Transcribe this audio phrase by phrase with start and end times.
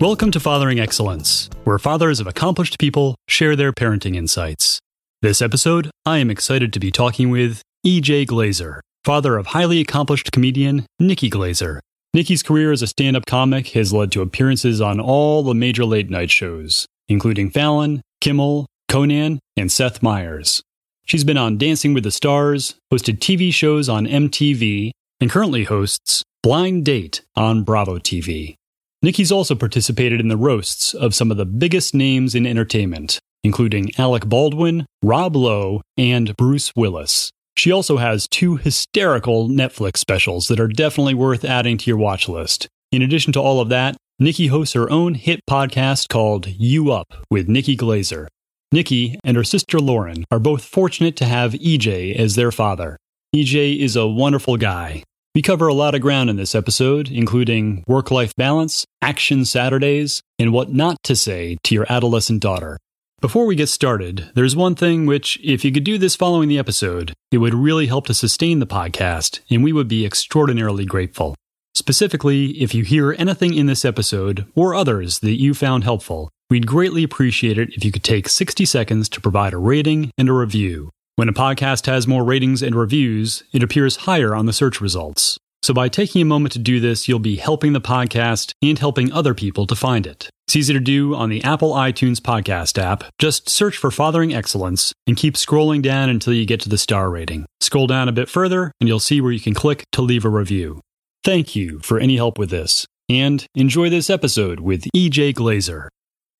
[0.00, 4.78] Welcome to Fathering Excellence, where fathers of accomplished people share their parenting insights.
[5.22, 8.26] This episode, I am excited to be talking with E.J.
[8.26, 11.80] Glazer, father of highly accomplished comedian Nikki Glazer.
[12.14, 15.84] Nikki's career as a stand up comic has led to appearances on all the major
[15.84, 20.62] late night shows, including Fallon, Kimmel, Conan, and Seth Meyers.
[21.04, 26.22] She's been on Dancing with the Stars, hosted TV shows on MTV, and currently hosts
[26.42, 28.54] Blind Date on Bravo TV.
[29.02, 33.92] Nikki's also participated in the roasts of some of the biggest names in entertainment, including
[33.96, 37.30] Alec Baldwin, Rob Lowe, and Bruce Willis.
[37.56, 42.28] She also has two hysterical Netflix specials that are definitely worth adding to your watch
[42.28, 42.68] list.
[42.92, 47.24] In addition to all of that, Nikki hosts her own hit podcast called You Up
[47.30, 48.26] with Nikki Glazer.
[48.72, 52.96] Nikki and her sister Lauren are both fortunate to have EJ as their father.
[53.32, 55.04] EJ is a wonderful guy.
[55.36, 60.20] We cover a lot of ground in this episode, including work life balance, action Saturdays,
[60.36, 62.76] and what not to say to your adolescent daughter.
[63.20, 66.58] Before we get started, there's one thing which, if you could do this following the
[66.58, 71.36] episode, it would really help to sustain the podcast, and we would be extraordinarily grateful.
[71.78, 76.66] Specifically, if you hear anything in this episode or others that you found helpful, we'd
[76.66, 80.32] greatly appreciate it if you could take 60 seconds to provide a rating and a
[80.32, 80.90] review.
[81.14, 85.38] When a podcast has more ratings and reviews, it appears higher on the search results.
[85.62, 89.12] So by taking a moment to do this, you'll be helping the podcast and helping
[89.12, 90.28] other people to find it.
[90.48, 93.04] It's easy to do on the Apple iTunes podcast app.
[93.20, 97.08] Just search for Fathering Excellence and keep scrolling down until you get to the star
[97.08, 97.46] rating.
[97.60, 100.28] Scroll down a bit further and you'll see where you can click to leave a
[100.28, 100.80] review.
[101.24, 105.88] Thank you for any help with this, and enjoy this episode with EJ Glazer.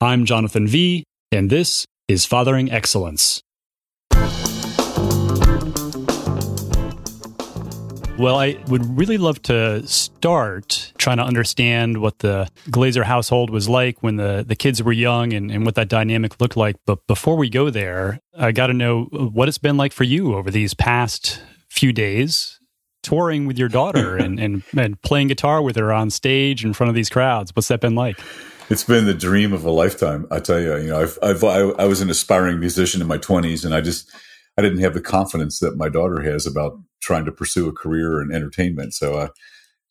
[0.01, 3.43] I'm Jonathan V, and this is Fathering Excellence.
[8.17, 13.69] Well, I would really love to start trying to understand what the Glazer household was
[13.69, 16.77] like when the, the kids were young and, and what that dynamic looked like.
[16.87, 20.35] But before we go there, I got to know what it's been like for you
[20.35, 22.58] over these past few days
[23.03, 26.89] touring with your daughter and, and, and playing guitar with her on stage in front
[26.89, 27.53] of these crowds.
[27.55, 28.19] What's that been like?
[28.71, 30.27] It's been the dream of a lifetime.
[30.31, 33.17] I tell you, you know, I've, I've I, I was an aspiring musician in my
[33.17, 34.15] twenties, and I just
[34.59, 38.21] I didn't have the confidence that my daughter has about trying to pursue a career
[38.21, 38.93] in entertainment.
[38.93, 39.29] So uh,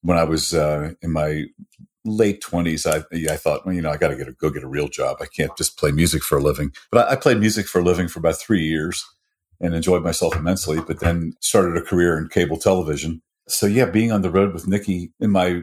[0.01, 1.45] when I was uh, in my
[2.05, 2.97] late twenties, I
[3.31, 5.17] I thought, well, you know, I got to get a go get a real job.
[5.21, 6.71] I can't just play music for a living.
[6.91, 9.03] But I, I, played music for a living for about three years
[9.59, 10.79] and enjoyed myself immensely.
[10.79, 13.21] But then started a career in cable television.
[13.47, 15.61] So yeah, being on the road with Nikki in my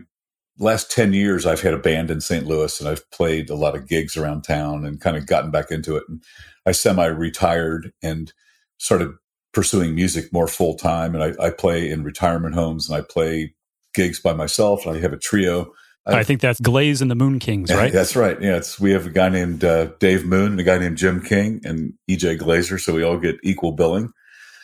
[0.61, 3.75] last 10 years i've had a band in st louis and i've played a lot
[3.75, 6.23] of gigs around town and kind of gotten back into it and
[6.65, 8.33] i semi-retired and
[8.79, 9.11] started
[9.55, 11.15] pursuing music more full time.
[11.15, 13.55] And I, I, play in retirement homes and I play
[13.95, 14.85] gigs by myself.
[14.85, 15.73] And I have a trio.
[16.07, 17.93] I, I think that's Glaze and the Moon Kings, right?
[17.93, 18.41] That's right.
[18.41, 21.23] Yeah, it's we have a guy named uh, Dave Moon and a guy named Jim
[21.23, 24.11] King and EJ Glazer, so we all get equal billing.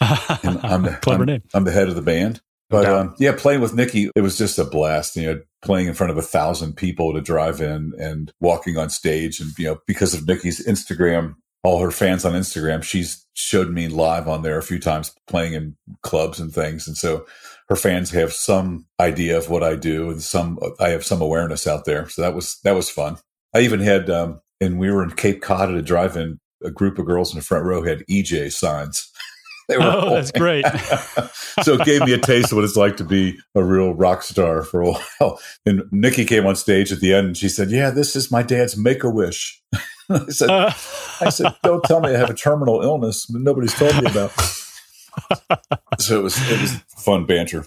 [0.43, 1.43] And I'm the, Clever I'm, name.
[1.53, 2.41] I'm the head of the band.
[2.71, 5.17] But um, yeah, playing with Nikki, it was just a blast.
[5.17, 8.91] You know, playing in front of a thousand people to drive in and walking on
[8.91, 12.83] stage, and you know, because of Nikki's Instagram all her fans on Instagram.
[12.83, 16.87] She's showed me live on there a few times playing in clubs and things.
[16.87, 17.27] And so
[17.71, 21.67] her fans have some idea of what I do and some, I have some awareness
[21.67, 22.09] out there.
[22.09, 23.17] So that was, that was fun.
[23.55, 26.71] I even had, um, and we were in Cape Cod at a drive in, a
[26.71, 29.11] group of girls in the front row had EJ signs.
[29.69, 30.65] They were oh, that's great.
[31.63, 34.25] so it gave me a taste of what it's like to be a real rock
[34.25, 35.41] star for a while.
[35.65, 38.43] And Nikki came on stage at the end and she said, Yeah, this is my
[38.43, 39.63] dad's make a wish.
[40.11, 40.73] I said, uh,
[41.21, 44.33] I said, don't tell me I have a terminal illness nobody's told me about.
[45.99, 47.67] So it was it was fun banter.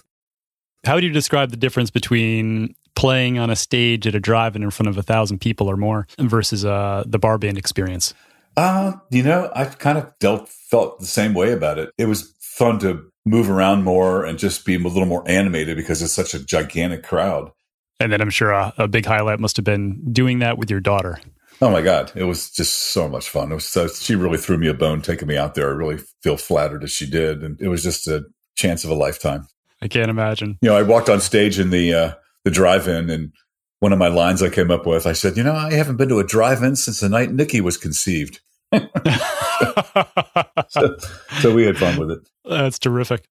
[0.84, 4.70] How would you describe the difference between playing on a stage at a drive-in in
[4.70, 8.14] front of a thousand people or more versus uh, the bar band experience?
[8.56, 11.90] Uh, you know, I kind of dealt felt the same way about it.
[11.98, 16.02] It was fun to move around more and just be a little more animated because
[16.02, 17.50] it's such a gigantic crowd.
[17.98, 20.80] And then I'm sure a, a big highlight must have been doing that with your
[20.80, 21.20] daughter.
[21.62, 22.12] Oh my God.
[22.14, 23.52] It was just so much fun.
[23.52, 25.68] It was so, she really threw me a bone taking me out there.
[25.68, 27.42] I really feel flattered as she did.
[27.42, 28.24] And it was just a
[28.56, 29.46] chance of a lifetime.
[29.80, 30.58] I can't imagine.
[30.62, 32.12] You know, I walked on stage in the, uh,
[32.44, 33.32] the drive in and
[33.80, 36.08] one of my lines I came up with, I said, you know, I haven't been
[36.08, 38.40] to a drive in since the night Nikki was conceived.
[38.72, 38.80] so,
[41.40, 42.20] so we had fun with it.
[42.44, 43.26] That's terrific.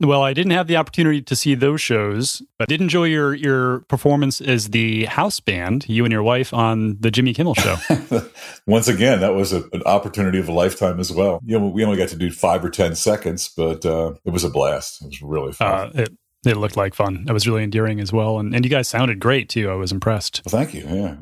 [0.00, 3.34] Well, I didn't have the opportunity to see those shows, but I did enjoy your
[3.34, 7.76] your performance as the house band, you and your wife on the Jimmy Kimmel show.
[8.66, 11.40] Once again, that was a, an opportunity of a lifetime as well.
[11.46, 14.44] You know, we only got to do five or ten seconds, but uh, it was
[14.44, 15.00] a blast.
[15.00, 15.68] It was really fun.
[15.68, 16.12] Uh, it,
[16.44, 17.24] it looked like fun.
[17.26, 19.70] It was really endearing as well, and and you guys sounded great too.
[19.70, 20.42] I was impressed.
[20.44, 20.86] Well, thank you.
[20.86, 21.16] Yeah.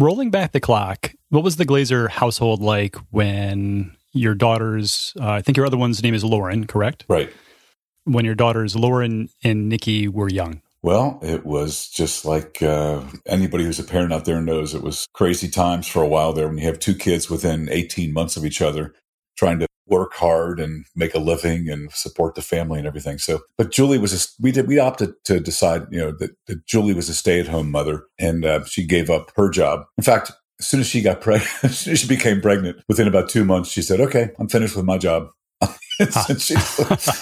[0.00, 5.12] Rolling back the clock, what was the Glazer household like when your daughter's?
[5.20, 7.04] Uh, I think your other one's name is Lauren, correct?
[7.06, 7.32] Right
[8.04, 10.60] when your daughters Lauren and Nikki were young?
[10.82, 15.06] Well, it was just like uh, anybody who's a parent out there knows it was
[15.14, 18.44] crazy times for a while there when you have two kids within 18 months of
[18.44, 18.94] each other
[19.36, 23.18] trying to work hard and make a living and support the family and everything.
[23.18, 26.66] So, but Julie was, a, we did, we opted to decide, you know, that, that
[26.66, 29.84] Julie was a stay at home mother and uh, she gave up her job.
[29.98, 33.70] In fact, as soon as she got pregnant, she became pregnant, within about two months,
[33.70, 35.28] she said, okay, I'm finished with my job.
[36.38, 36.54] she,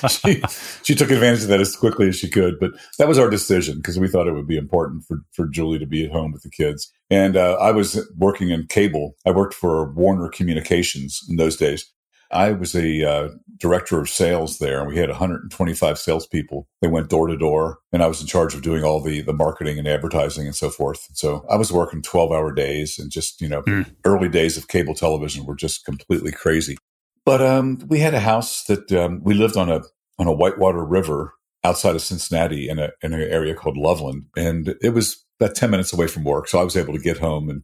[0.08, 0.42] she,
[0.82, 2.58] she took advantage of that as quickly as she could.
[2.58, 5.78] But that was our decision because we thought it would be important for, for Julie
[5.78, 6.90] to be at home with the kids.
[7.10, 9.14] And uh, I was working in cable.
[9.26, 11.92] I worked for Warner Communications in those days.
[12.32, 16.66] I was a uh, director of sales there, and we had 125 salespeople.
[16.80, 19.34] They went door to door, and I was in charge of doing all the the
[19.34, 21.08] marketing and advertising and so forth.
[21.12, 23.94] So I was working 12 hour days, and just you know, mm.
[24.06, 26.78] early days of cable television were just completely crazy.
[27.24, 29.82] But um, we had a house that um, we lived on a
[30.18, 31.34] on a whitewater river
[31.64, 35.70] outside of Cincinnati in a in an area called Loveland, and it was about ten
[35.70, 37.62] minutes away from work, so I was able to get home and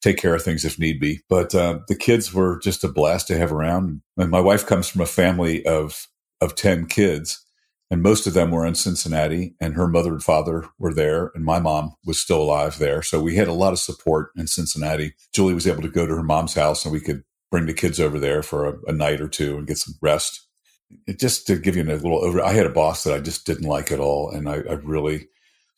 [0.00, 1.20] take care of things if need be.
[1.28, 4.00] But uh, the kids were just a blast to have around.
[4.16, 6.06] And my wife comes from a family of
[6.40, 7.44] of ten kids,
[7.90, 9.54] and most of them were in Cincinnati.
[9.60, 13.02] And her mother and father were there, and my mom was still alive there.
[13.02, 15.14] So we had a lot of support in Cincinnati.
[15.34, 18.00] Julie was able to go to her mom's house, and we could bring the kids
[18.00, 20.46] over there for a, a night or two and get some rest.
[21.06, 23.46] It just to give you a little over, I had a boss that I just
[23.46, 25.28] didn't like at all, and I, I really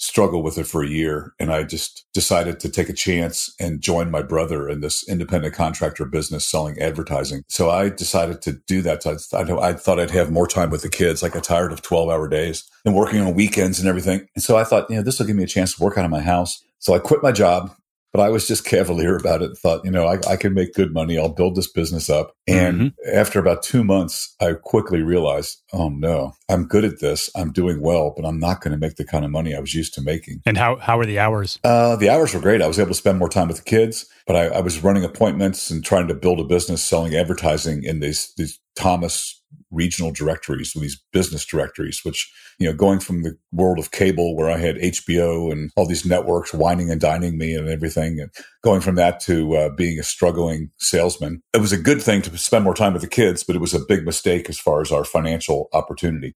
[0.02, 1.32] struggled with it for a year.
[1.38, 5.54] And I just decided to take a chance and join my brother in this independent
[5.54, 7.44] contractor business selling advertising.
[7.48, 9.06] So I decided to do that.
[9.06, 9.12] I,
[9.60, 11.22] I thought I'd have more time with the kids.
[11.22, 14.26] I got tired of 12 hour days and working on weekends and everything.
[14.34, 16.04] And so I thought, you know, this will give me a chance to work out
[16.04, 16.60] of my house.
[16.80, 17.72] So I quit my job
[18.12, 19.56] but I was just cavalier about it.
[19.56, 21.18] Thought, you know, I, I can make good money.
[21.18, 22.34] I'll build this business up.
[22.46, 23.16] And mm-hmm.
[23.16, 27.30] after about two months, I quickly realized, oh no, I'm good at this.
[27.34, 29.74] I'm doing well, but I'm not going to make the kind of money I was
[29.74, 30.42] used to making.
[30.44, 31.58] And how how were the hours?
[31.64, 32.62] Uh, the hours were great.
[32.62, 35.04] I was able to spend more time with the kids, but I, I was running
[35.04, 39.41] appointments and trying to build a business selling advertising in these these Thomas
[39.72, 44.50] regional directories, these business directories, which, you know, going from the world of cable where
[44.50, 48.30] I had HBO and all these networks wining and dining me and everything, and
[48.62, 51.42] going from that to uh, being a struggling salesman.
[51.54, 53.74] It was a good thing to spend more time with the kids, but it was
[53.74, 56.34] a big mistake as far as our financial opportunity.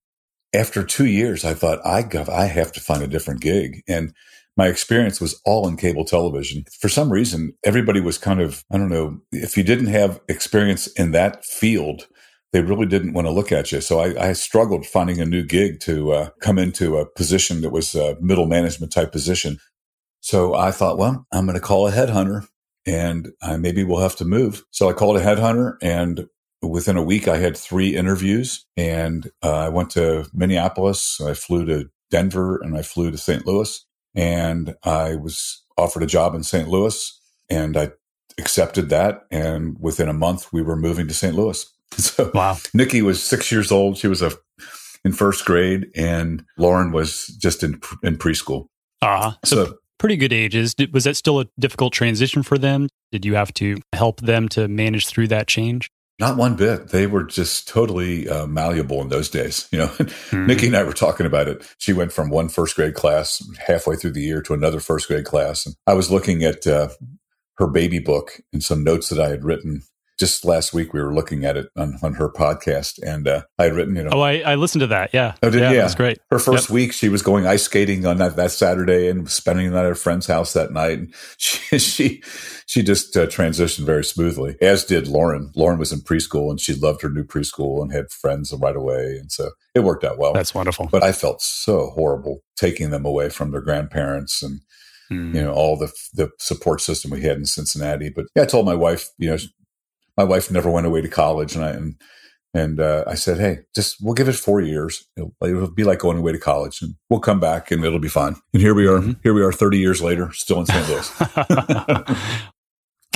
[0.55, 3.83] After two years, I thought I got, I have to find a different gig.
[3.87, 4.15] And
[4.57, 6.65] my experience was all in cable television.
[6.81, 10.87] For some reason, everybody was kind of, I don't know, if you didn't have experience
[10.87, 12.07] in that field,
[12.57, 13.83] they really didn't want to look at you.
[13.83, 17.69] So I, I struggled finding a new gig to uh, come into a position that
[17.69, 19.59] was a middle management type position.
[20.23, 22.47] So I thought, well, I'm going to call a headhunter
[22.87, 24.65] and uh, maybe we'll have to move.
[24.71, 26.29] So I called a headhunter and
[26.63, 31.21] within a week I had three interviews and uh, I went to Minneapolis.
[31.21, 33.47] I flew to Denver and I flew to St.
[33.47, 36.69] Louis and I was offered a job in St.
[36.71, 37.21] Louis
[37.51, 37.91] and I
[38.39, 39.27] accepted that.
[39.31, 41.35] And within a month we were moving to St.
[41.35, 41.71] Louis.
[42.17, 42.59] So wow.
[42.75, 43.97] Nikki was six years old.
[43.97, 44.33] She was a
[45.05, 48.67] in first grade, and Lauren was just in in preschool.
[49.03, 50.75] Ah, uh, so, so pretty good ages.
[50.93, 52.89] Was that still a difficult transition for them?
[53.13, 55.89] Did you have to help them to manage through that change?
[56.19, 56.89] Not one bit.
[56.89, 59.69] They were just totally uh, malleable in those days.
[59.71, 60.47] You know, mm-hmm.
[60.47, 61.67] Nikki and I were talking about it.
[61.79, 65.25] She went from one first grade class halfway through the year to another first grade
[65.25, 66.89] class, and I was looking at uh,
[67.59, 69.83] her baby book and some notes that I had written
[70.19, 73.65] just last week we were looking at it on, on her podcast and uh, I
[73.65, 74.11] had written, you know.
[74.13, 75.11] Oh, I, I listened to that.
[75.13, 75.35] Yeah.
[75.43, 75.73] Oh, did, yeah.
[75.73, 75.83] yeah.
[75.83, 76.19] That's great.
[76.31, 76.75] Her first yep.
[76.75, 79.93] week, she was going ice skating on that, that Saturday and spending the night at
[79.93, 80.99] a friend's house that night.
[80.99, 82.23] And she, she,
[82.67, 85.53] she just uh, transitioned very smoothly, as did Lauren.
[85.55, 89.19] Lauren was in preschool and she loved her new preschool and had friends right away.
[89.19, 90.33] And so it worked out well.
[90.33, 90.89] That's wonderful.
[90.91, 94.61] But I felt so horrible taking them away from their grandparents and,
[95.09, 95.37] Mm.
[95.37, 98.11] you know all the the support system we had in Cincinnati.
[98.11, 99.37] But yeah, I told my wife, you know,
[100.17, 101.95] my wife never went away to college, and I and,
[102.55, 105.07] and uh, I said, hey, just we'll give it four years.
[105.17, 108.09] It'll, it'll, be like going away to college, and we'll come back, and it'll be
[108.09, 108.37] fine.
[108.53, 108.99] And here we are.
[108.99, 109.21] Mm-hmm.
[109.23, 110.89] Here we are, thirty years later, still in St.
[110.89, 112.17] Louis.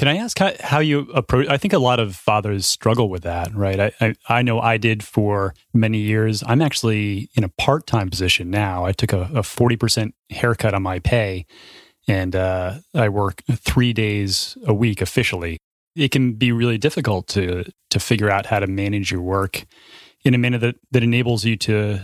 [0.00, 1.47] Can I ask how, how, you approach?
[1.49, 3.78] I think a lot of fathers struggle with that, right?
[3.78, 6.42] I, I, I, know I did for many years.
[6.47, 8.87] I'm actually in a part time position now.
[8.87, 11.45] I took a, a 40% haircut on my pay
[12.09, 15.59] and uh, I work three days a week officially.
[15.97, 19.64] It can be really difficult to, to figure out how to manage your work
[20.25, 22.00] in a manner that, that enables you to,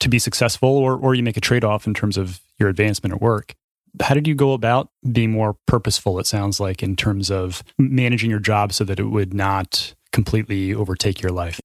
[0.00, 3.14] to be successful or, or you make a trade off in terms of your advancement
[3.14, 3.54] at work.
[4.00, 8.30] How did you go about being more purposeful, it sounds like, in terms of managing
[8.30, 11.60] your job so that it would not completely overtake your life?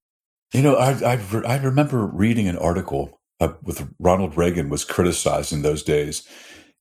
[0.53, 5.51] You know, I, I, I remember reading an article uh, with Ronald Reagan was criticized
[5.51, 6.27] in those days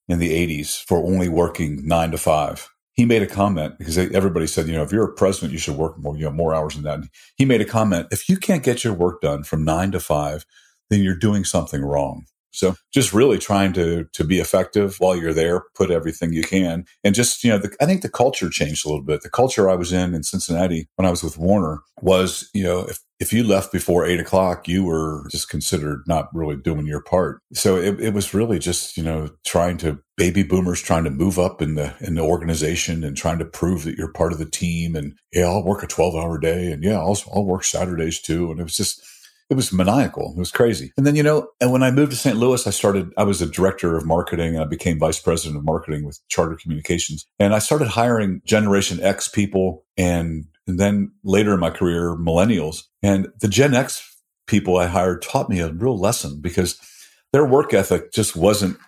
[0.08, 2.71] in the 80s for only working nine to five.
[2.94, 5.76] He made a comment because everybody said, you know, if you're a president, you should
[5.76, 7.00] work more, you know, more hours than that.
[7.00, 10.00] And he made a comment: if you can't get your work done from nine to
[10.00, 10.44] five,
[10.90, 12.26] then you're doing something wrong.
[12.52, 16.84] So just really trying to to be effective while you're there, put everything you can,
[17.02, 19.22] and just you know, the, I think the culture changed a little bit.
[19.22, 22.80] The culture I was in in Cincinnati when I was with Warner was, you know,
[22.80, 27.02] if if you left before eight o'clock, you were just considered not really doing your
[27.02, 27.40] part.
[27.54, 31.36] So it, it was really just you know trying to baby boomers trying to move
[31.36, 34.46] up in the in the organization and trying to prove that you're part of the
[34.46, 34.94] team.
[34.94, 38.52] And yeah, I'll work a twelve hour day, and yeah, I'll I'll work Saturdays too.
[38.52, 39.02] And it was just
[39.50, 40.32] it was maniacal.
[40.36, 40.92] It was crazy.
[40.96, 42.36] And then, you know, and when I moved to St.
[42.36, 45.64] Louis, I started, I was a director of marketing and I became vice president of
[45.64, 47.26] marketing with Charter Communications.
[47.38, 52.84] And I started hiring Generation X people and, and then later in my career, millennials.
[53.02, 56.80] And the Gen X people I hired taught me a real lesson because
[57.34, 58.78] their work ethic just wasn't,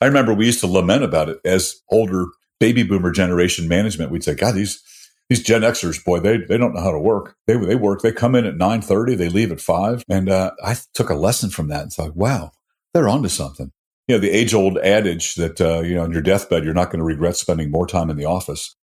[0.00, 2.26] I remember we used to lament about it as older
[2.60, 4.10] baby boomer generation management.
[4.10, 4.82] We'd say, God, these,
[5.28, 7.36] these Gen Xers, boy, they they don't know how to work.
[7.46, 8.02] They they work.
[8.02, 9.14] They come in at nine thirty.
[9.14, 10.04] They leave at five.
[10.08, 12.52] And uh, I took a lesson from that and thought, wow,
[12.92, 13.72] they're onto something.
[14.06, 16.90] You know, the age old adage that uh, you know, on your deathbed, you're not
[16.90, 18.76] going to regret spending more time in the office.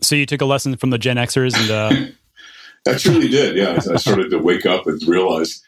[0.00, 2.12] So you took a lesson from the Gen Xers, and uh...
[2.88, 3.56] I truly did.
[3.56, 5.62] Yeah, I started to wake up and realize,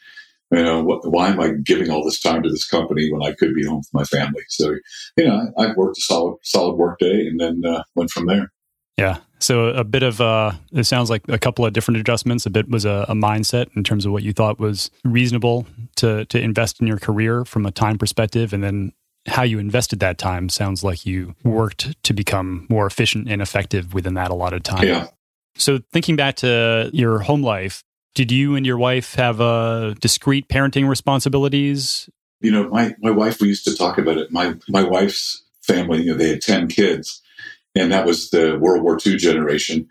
[0.51, 3.35] you know, what, why am I giving all this time to this company when I
[3.35, 4.43] could be home with my family?
[4.49, 4.75] So,
[5.17, 8.27] you know, I, I worked a solid solid work day and then uh, went from
[8.27, 8.53] there.
[8.97, 9.19] Yeah.
[9.41, 12.47] So a bit of uh, it sounds like a couple of different adjustments.
[12.47, 16.25] A bit was a, a, mindset in terms of what you thought was reasonable to
[16.27, 18.93] to invest in your career from a time perspective, and then
[19.27, 23.93] how you invested that time sounds like you worked to become more efficient and effective
[23.93, 24.87] within that allotted time.
[24.87, 25.09] Yeah.
[25.57, 27.85] So thinking back to your home life,
[28.15, 32.09] did you and your wife have uh, discrete parenting responsibilities?
[32.41, 33.41] You know, my my wife.
[33.41, 34.33] We used to talk about it.
[34.33, 36.03] My my wife's family.
[36.03, 37.23] You know, they had ten kids
[37.75, 39.89] and that was the World War II generation.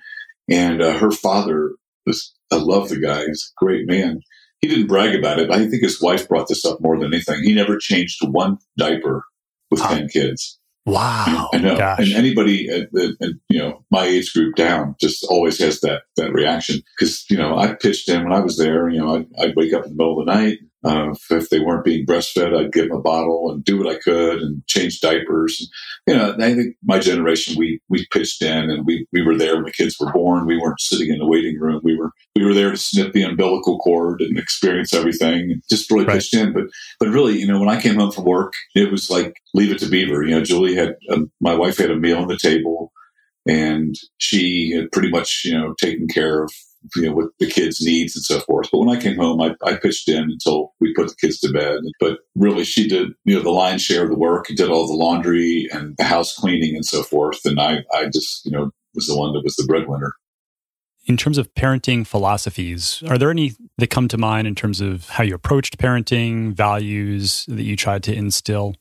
[0.49, 1.73] And uh, her father
[2.05, 3.25] was, I love the guy.
[3.25, 4.21] He's a great man.
[4.61, 5.51] He didn't brag about it.
[5.51, 7.43] I think his wife brought this up more than anything.
[7.43, 9.25] He never changed one diaper
[9.69, 10.59] with 10 kids.
[10.85, 11.49] Wow.
[11.53, 11.73] I know.
[11.73, 11.99] Uh, gosh.
[11.99, 16.03] And anybody at, at, at, you know, my age group down just always has that,
[16.17, 16.81] that reaction.
[16.99, 19.73] Cause, you know, I pitched in when I was there, you know, I'd, I'd wake
[19.73, 22.89] up in the middle of the night, uh, if they weren't being breastfed, I'd give
[22.89, 25.69] them a bottle and do what I could and change diapers.
[26.07, 29.37] And, you know, I think my generation, we, we pitched in and we, we were
[29.37, 30.45] there when the kids were born.
[30.45, 31.81] We weren't sitting in the waiting room.
[31.83, 35.89] We were, we were there to snip the umbilical cord and experience everything and just
[35.89, 36.15] really right.
[36.15, 36.53] pitched in.
[36.53, 36.65] But,
[36.99, 39.79] but really, you know, when I came home from work, it was like, leave it
[39.79, 40.23] to Beaver.
[40.23, 42.91] You know, Julie had, um, my wife had a meal on the table
[43.47, 46.51] and she had pretty much, you know, taken care of
[46.95, 48.69] you know, with the kids' needs and so forth.
[48.71, 51.51] But when I came home, I, I pitched in until we put the kids to
[51.51, 51.79] bed.
[51.99, 54.93] But really, she did, you know, the lion's share of the work, did all the
[54.93, 57.39] laundry and the house cleaning and so forth.
[57.45, 60.13] And I, I just, you know, was the one that was the breadwinner.
[61.05, 65.09] In terms of parenting philosophies, are there any that come to mind in terms of
[65.09, 68.75] how you approached parenting, values that you tried to instill?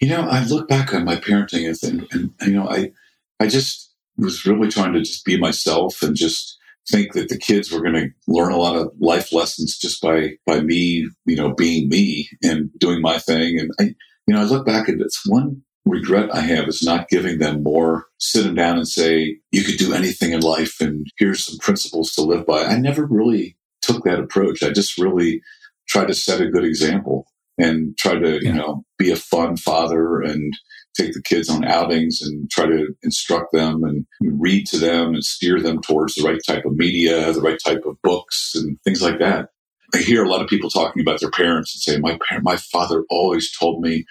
[0.00, 2.92] You know, I look back on my parenting and, and, and you know, I,
[3.38, 6.58] I just was really trying to just be myself and just
[6.90, 10.32] think that the kids were going to learn a lot of life lessons just by
[10.46, 13.58] by me, you know, being me and doing my thing.
[13.58, 13.94] And I,
[14.26, 17.62] you know, I look back at this one regret I have is not giving them
[17.62, 21.58] more, sit them down and say, you could do anything in life and here's some
[21.58, 22.64] principles to live by.
[22.64, 24.62] I never really took that approach.
[24.62, 25.40] I just really
[25.88, 27.26] tried to set a good example
[27.56, 28.50] and try to, yeah.
[28.50, 30.52] you know, be a fun father and
[30.96, 35.24] take the kids on outings and try to instruct them and read to them and
[35.24, 39.02] steer them towards the right type of media, the right type of books and things
[39.02, 39.50] like that.
[39.94, 42.56] I hear a lot of people talking about their parents and say, my parent, my
[42.56, 44.04] father always told me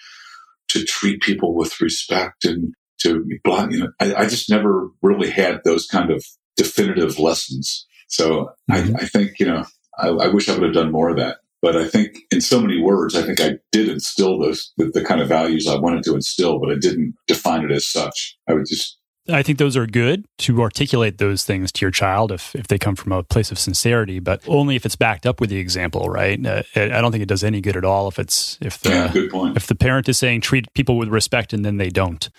[0.69, 3.67] to treat people with respect and to blah.
[3.69, 6.23] You know, I, I just never really had those kind of
[6.55, 7.85] definitive lessons.
[8.07, 8.95] So mm-hmm.
[8.95, 9.65] I, I, think, you know,
[9.97, 11.37] I, I wish I would have done more of that.
[11.61, 15.03] But I think in so many words, I think I did instill those, the, the
[15.03, 18.37] kind of values I wanted to instill, but I didn't define it as such.
[18.47, 22.31] I would just I think those are good to articulate those things to your child
[22.31, 25.41] if, if they come from a place of sincerity, but only if it's backed up
[25.41, 26.43] with the example, right?
[26.45, 29.11] Uh, I don't think it does any good at all if it's if the yeah,
[29.11, 29.57] good point.
[29.57, 32.29] if the parent is saying treat people with respect and then they don't.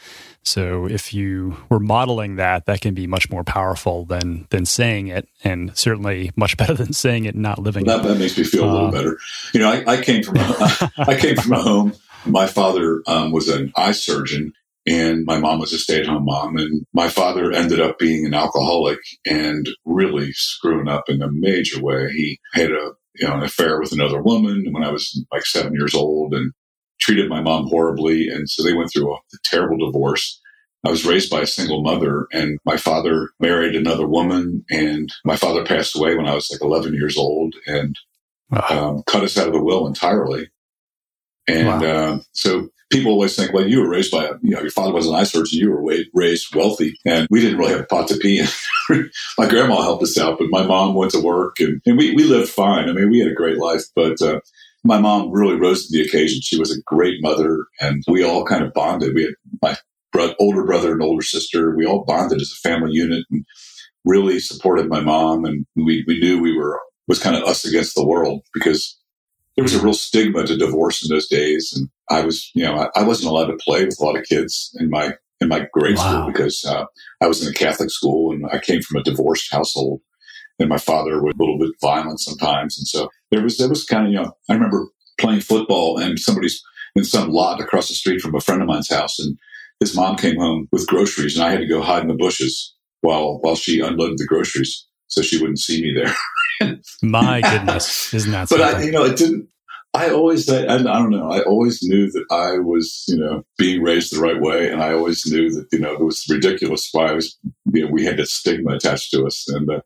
[0.44, 5.08] So if you were modeling that, that can be much more powerful than than saying
[5.08, 8.08] it, and certainly much better than saying it and not living well, that, it.
[8.14, 9.18] That makes me feel a little uh, better.
[9.52, 11.94] You know, I, I came from a, I came from a home.
[12.24, 14.52] My father um, was an eye surgeon,
[14.86, 16.56] and my mom was a stay at home mom.
[16.56, 21.82] And my father ended up being an alcoholic and really screwing up in a major
[21.82, 22.10] way.
[22.12, 25.74] He had a you know, an affair with another woman when I was like seven
[25.74, 26.52] years old and
[27.00, 28.28] treated my mom horribly.
[28.28, 30.40] And so they went through a, a terrible divorce.
[30.84, 35.36] I was raised by a single mother and my father married another woman and my
[35.36, 37.96] father passed away when I was like 11 years old and
[38.70, 40.48] um, cut us out of the will entirely.
[41.48, 41.82] And wow.
[41.82, 44.92] uh, so people always think, well, you were raised by, a, you know, your father
[44.92, 48.08] was an eye surgeon, you were raised wealthy, and we didn't really have a pot
[48.08, 48.46] to pee in.
[49.38, 52.24] my grandma helped us out, but my mom went to work, and, and we, we
[52.24, 52.88] lived fine.
[52.88, 54.40] I mean, we had a great life, but uh,
[54.84, 56.40] my mom really rose to the occasion.
[56.42, 59.14] She was a great mother, and we all kind of bonded.
[59.14, 59.76] We had my
[60.12, 61.74] bro- older brother and older sister.
[61.76, 63.44] We all bonded as a family unit, and
[64.04, 65.44] really supported my mom.
[65.44, 68.96] And we we knew we were was kind of us against the world because
[69.56, 71.72] there was a real stigma to divorce in those days.
[71.74, 74.24] And I was, you know, I, I wasn't allowed to play with a lot of
[74.24, 76.02] kids in my in my grade wow.
[76.02, 76.86] school because uh,
[77.20, 80.00] I was in a Catholic school and I came from a divorced household.
[80.58, 83.84] And my father was a little bit violent sometimes, and so there was there was
[83.84, 84.86] kind of you know I remember
[85.20, 86.62] playing football and somebody's
[86.94, 89.36] in some lot across the street from a friend of mine's house, and
[89.80, 92.74] his mom came home with groceries, and I had to go hide in the bushes
[93.02, 96.78] while while she unloaded the groceries so she wouldn't see me there.
[97.02, 98.48] My goodness, isn't that?
[98.48, 99.48] But I, you know, it didn't.
[99.94, 101.30] I always, I, I don't know.
[101.30, 104.92] I always knew that I was, you know, being raised the right way, and I
[104.92, 107.38] always knew that, you know, it was ridiculous why I was,
[107.72, 109.80] you know, we had this stigma attached to us, and uh,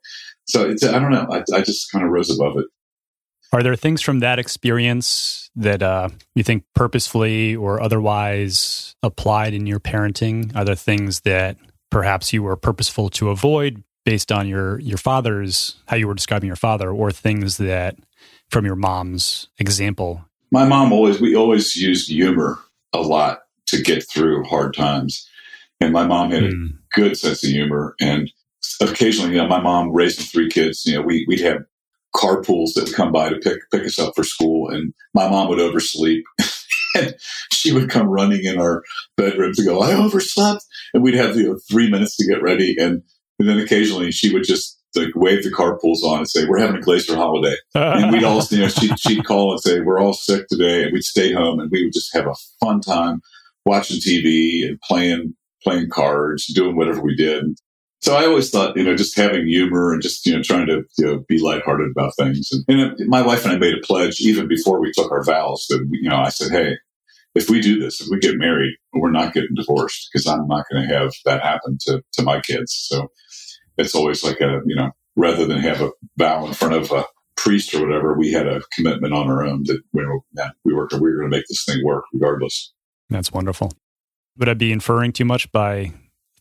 [0.46, 1.28] so it's, I don't know.
[1.30, 2.66] I, I just kind of rose above it.
[3.52, 9.66] Are there things from that experience that uh, you think purposefully or otherwise applied in
[9.66, 10.54] your parenting?
[10.56, 11.56] Are there things that
[11.90, 16.48] perhaps you were purposeful to avoid based on your your father's how you were describing
[16.48, 17.94] your father or things that
[18.48, 20.24] from your mom's example?
[20.50, 22.58] My mom always we always used humor
[22.92, 25.28] a lot to get through hard times.
[25.80, 26.48] And my mom had mm.
[26.48, 26.66] a hmm.
[26.92, 27.94] good sense of humor.
[28.00, 28.28] And
[28.80, 31.62] occasionally you know my mom raising three kids you know we, we'd have
[32.12, 34.70] carpools that would come by to pick pick us up for school.
[34.70, 36.24] And my mom would oversleep.
[36.96, 37.14] And
[37.52, 38.82] she would come running in our
[39.16, 40.64] bedroom to go i overslept.
[40.92, 42.74] And we'd have you know, three minutes to get ready.
[42.76, 43.04] And
[43.40, 46.76] and then occasionally she would just like wave the carpools on and say, "We're having
[46.76, 50.12] a Glazer holiday," and we'd all, you know, she'd, she'd call and say, "We're all
[50.12, 53.20] sick today," and we'd stay home and we would just have a fun time
[53.64, 57.44] watching TV and playing playing cards, doing whatever we did.
[58.02, 60.82] So I always thought, you know, just having humor and just you know trying to
[60.98, 62.48] you know, be lighthearted about things.
[62.52, 65.24] And, and uh, my wife and I made a pledge even before we took our
[65.24, 66.78] vows that you know I said, "Hey,
[67.34, 70.66] if we do this, if we get married, we're not getting divorced because I'm not
[70.70, 73.08] going to have that happen to to my kids." So
[73.80, 77.04] it's always like a, you know, rather than have a vow in front of a
[77.36, 80.20] priest or whatever, we had a commitment on our own that we were,
[80.64, 80.88] we were
[81.18, 82.72] going to make this thing work regardless.
[83.08, 83.72] That's wonderful.
[84.38, 85.92] Would I be inferring too much by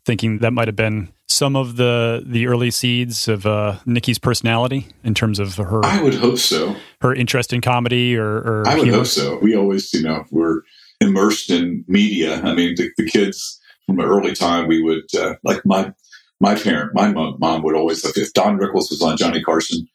[0.05, 4.87] thinking that might have been some of the the early seeds of uh, Nikki's personality
[5.03, 5.83] in terms of her?
[5.85, 6.75] I would hope so.
[7.01, 8.99] Her interest in comedy, or, or I would humor?
[8.99, 9.39] hope so.
[9.39, 10.61] We always, you know, we're
[11.01, 12.41] immersed in media.
[12.41, 15.93] I mean, the, the kids from an early time, we would uh, like my
[16.39, 19.87] my parent, my mom, mom would always, if Don Rickles was on Johnny Carson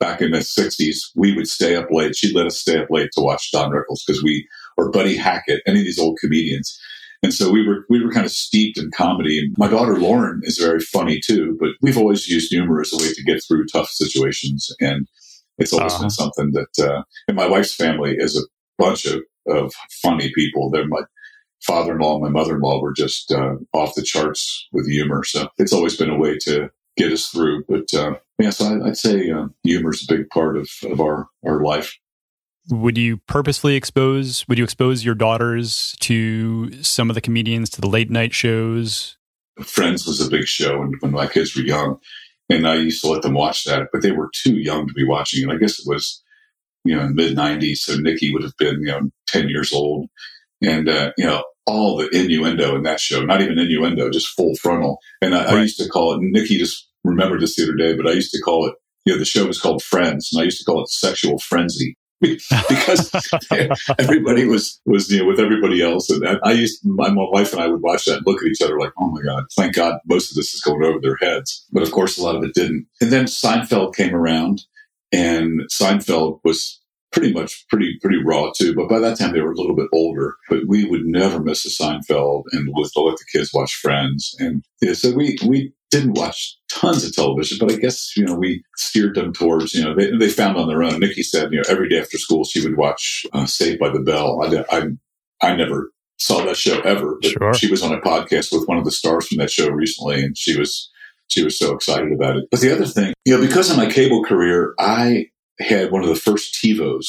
[0.00, 2.16] back in the 60s, we would stay up late.
[2.16, 5.62] She'd let us stay up late to watch Don Rickles because we, or Buddy Hackett,
[5.66, 6.78] any of these old comedians.
[7.22, 9.38] And so we were, we were kind of steeped in comedy.
[9.38, 12.96] And my daughter Lauren is very funny too, but we've always used humor as a
[12.96, 14.74] way to get through tough situations.
[14.80, 15.06] And
[15.58, 16.02] it's always uh-huh.
[16.02, 18.42] been something that, uh, and my wife's family is a
[18.76, 20.68] bunch of, of funny people.
[20.68, 21.02] They're my,
[21.62, 25.24] father-in-law and my mother-in-law were just uh, off the charts with humor.
[25.24, 27.64] So it's always been a way to get us through.
[27.68, 31.00] But uh, yeah, so I, would say uh, humor is a big part of, of
[31.00, 31.96] our, our life.
[32.70, 37.80] Would you purposely expose, would you expose your daughters to some of the comedians, to
[37.80, 39.16] the late night shows?
[39.60, 41.98] Friends was a big show when, when my kids were young.
[42.48, 45.04] And I used to let them watch that, but they were too young to be
[45.04, 45.52] watching it.
[45.52, 46.22] I guess it was,
[46.84, 47.78] you know, mid 90s.
[47.78, 50.08] So Nikki would have been, you know, 10 years old.
[50.62, 54.54] And, uh, you know, all the innuendo in that show, not even innuendo, just full
[54.56, 54.98] frontal.
[55.20, 55.54] And I, right.
[55.54, 58.32] I used to call it, Nikki just remembered this the other day, but I used
[58.32, 60.82] to call it, you know, the show was called Friends, and I used to call
[60.82, 63.10] it Sexual Frenzy because
[63.98, 67.60] everybody was was you know with everybody else, and I used my, my wife and
[67.60, 69.98] I would watch that and look at each other like, oh my god, thank God
[70.06, 72.54] most of this is going over their heads, but of course a lot of it
[72.54, 72.86] didn't.
[73.00, 74.62] And then Seinfeld came around,
[75.10, 76.80] and Seinfeld was
[77.12, 78.74] pretty much pretty pretty raw too.
[78.74, 80.36] But by that time they were a little bit older.
[80.48, 84.64] But we would never miss a Seinfeld, and we'd let the kids watch Friends, and
[84.80, 88.64] yeah, so we we didn't watch tons of television, but I guess you know we
[88.76, 91.00] steered them towards you know they, they found on their own.
[91.00, 94.00] Nikki said you know every day after school she would watch uh, Saved by the
[94.00, 94.42] Bell.
[94.42, 94.82] I, I
[95.42, 97.54] I never saw that show ever, but sure.
[97.54, 100.36] she was on a podcast with one of the stars from that show recently, and
[100.36, 100.90] she was
[101.28, 102.44] she was so excited about it.
[102.50, 105.26] But the other thing, you know, because of my cable career, I
[105.62, 107.04] had one of the first TiVos.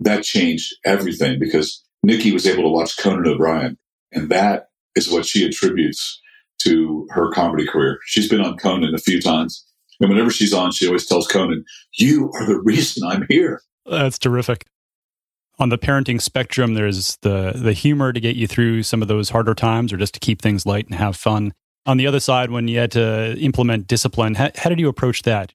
[0.00, 3.78] That changed everything because Nikki was able to watch Conan O'Brien,
[4.12, 6.20] and that is what she attributes
[6.62, 7.98] to her comedy career.
[8.04, 9.64] She's been on Conan a few times,
[10.00, 11.64] and whenever she's on, she always tells Conan,
[11.96, 14.66] "You are the reason I'm here." That's terrific.
[15.58, 19.30] On the parenting spectrum, there's the the humor to get you through some of those
[19.30, 21.52] harder times, or just to keep things light and have fun.
[21.86, 25.22] On the other side, when you had to implement discipline, how, how did you approach
[25.22, 25.52] that?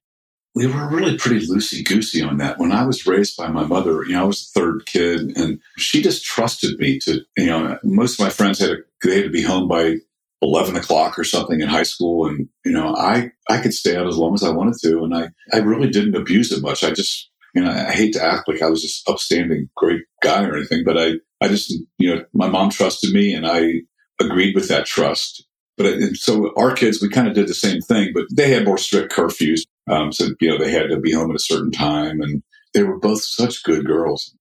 [0.54, 2.58] We were really pretty loosey goosey on that.
[2.58, 5.60] When I was raised by my mother, you know, I was the third kid, and
[5.76, 9.24] she just trusted me to, you know, most of my friends had, a, they had
[9.24, 9.96] to be home by
[10.42, 12.26] 11 o'clock or something in high school.
[12.26, 15.04] And, you know, I, I could stay out as long as I wanted to.
[15.04, 16.82] And I, I really didn't abuse it much.
[16.82, 20.44] I just, you know, I hate to act like I was this upstanding, great guy
[20.44, 23.82] or anything, but I, I just, you know, my mom trusted me and I
[24.20, 25.46] agreed with that trust.
[25.76, 28.78] But so our kids, we kind of did the same thing, but they had more
[28.78, 29.60] strict curfews.
[29.90, 32.42] Um, so, you know, they had to be home at a certain time and
[32.74, 34.34] they were both such good girls.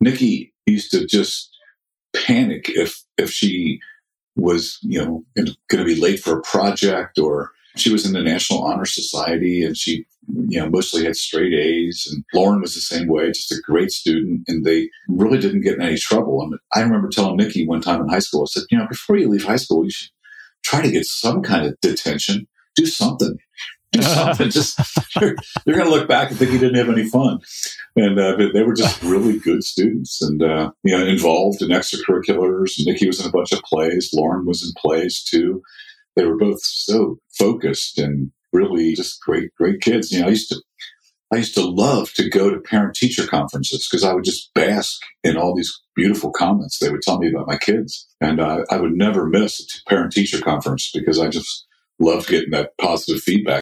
[0.00, 1.56] Nikki used to just
[2.14, 3.80] panic if, if she
[4.36, 8.22] was, you know, going to be late for a project or she was in the
[8.22, 10.04] National Honor Society and she,
[10.48, 12.06] you know, mostly had straight A's.
[12.10, 14.42] And Lauren was the same way, just a great student.
[14.48, 16.42] And they really didn't get in any trouble.
[16.42, 19.16] And I remember telling Nikki one time in high school, I said, you know, before
[19.16, 20.10] you leave high school, you should
[20.62, 22.46] try to get some kind of detention.
[22.76, 23.38] Do something
[24.00, 24.50] do something.
[24.50, 24.78] just
[25.20, 25.34] you're,
[25.66, 27.40] you're going to look back and think you didn't have any fun.
[27.96, 32.74] And uh, they were just really good students, and uh, you know, involved in extracurriculars.
[32.86, 34.10] Nikki was in a bunch of plays.
[34.12, 35.62] Lauren was in plays too.
[36.14, 40.12] They were both so focused and really just great, great kids.
[40.12, 40.62] You know, I used to.
[41.32, 45.00] I used to love to go to parent teacher conferences because I would just bask
[45.22, 48.08] in all these beautiful comments they would tell me about my kids.
[48.20, 51.68] And uh, I would never miss a parent teacher conference because I just
[52.00, 53.59] loved getting that positive feedback.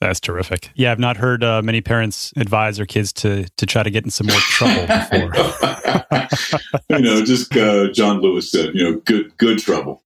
[0.00, 0.70] That's terrific.
[0.74, 4.04] Yeah, I've not heard uh, many parents advise their kids to to try to get
[4.04, 5.34] in some more trouble before.
[6.98, 10.02] you know, just uh, John Lewis said, you know, good good trouble.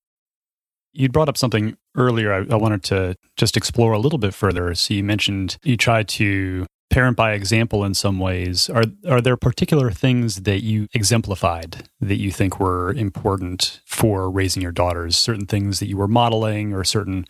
[0.93, 2.33] You brought up something earlier.
[2.33, 4.75] I, I wanted to just explore a little bit further.
[4.75, 8.69] So you mentioned you try to parent by example in some ways.
[8.71, 14.61] Are are there particular things that you exemplified that you think were important for raising
[14.61, 15.17] your daughters?
[15.17, 17.27] Certain things that you were modeling, or certain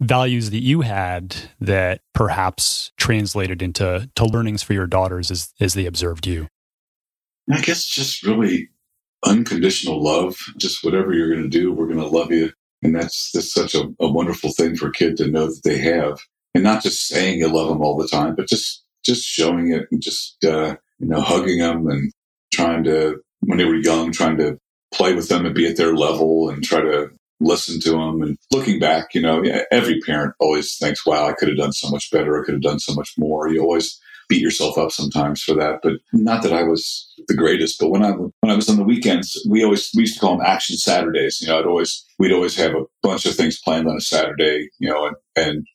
[0.00, 5.74] values that you had that perhaps translated into to learnings for your daughters as, as
[5.74, 6.48] they observed you?
[7.52, 8.70] I guess just really
[9.24, 10.38] unconditional love.
[10.56, 12.52] Just whatever you're going to do, we're going to love you.
[12.82, 15.78] And that's, that's such a, a wonderful thing for a kid to know that they
[15.78, 16.18] have.
[16.54, 19.86] And not just saying you love them all the time, but just, just showing it
[19.92, 22.10] and just, uh, you know, hugging them and
[22.52, 24.58] trying to, when they were young, trying to
[24.92, 27.10] play with them and be at their level and try to
[27.40, 28.22] listen to them.
[28.22, 31.88] And looking back, you know, every parent always thinks, wow, I could have done so
[31.90, 32.40] much better.
[32.40, 33.48] I could have done so much more.
[33.48, 35.80] You always beat yourself up sometimes for that.
[35.82, 38.84] But not that I was the greatest, but when I, when I was on the
[38.84, 41.40] weekends, we always, we used to call them action Saturdays.
[41.40, 44.68] You know, I'd always, we'd always have a bunch of things planned on a Saturday,
[44.78, 45.66] you know, and, and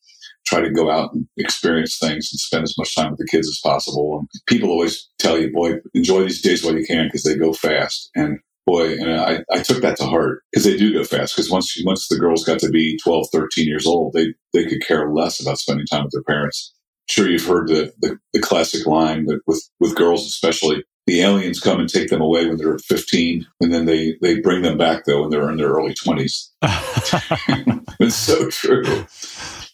[0.46, 3.50] try to go out and experience things and spend as much time with the kids
[3.50, 4.20] as possible.
[4.20, 7.52] And people always tell you, boy, enjoy these days while you can because they go
[7.52, 8.10] fast.
[8.16, 11.36] And boy, and I, I took that to heart because they do go fast.
[11.36, 14.82] Because once once the girls got to be 12, 13 years old, they they could
[14.82, 16.74] care less about spending time with their parents.
[17.08, 21.60] sure, you've heard the, the, the classic line that with with girls especially, the aliens
[21.60, 25.06] come and take them away when they're 15, and then they they bring them back
[25.06, 26.50] though when they're in their early 20s.
[28.00, 29.06] it's so true.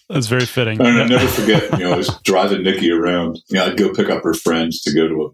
[0.10, 0.82] That's very fitting.
[0.82, 3.40] And I never forget, you know, I was driving Nikki around.
[3.48, 5.30] You know, I'd go pick up her friends to go to a,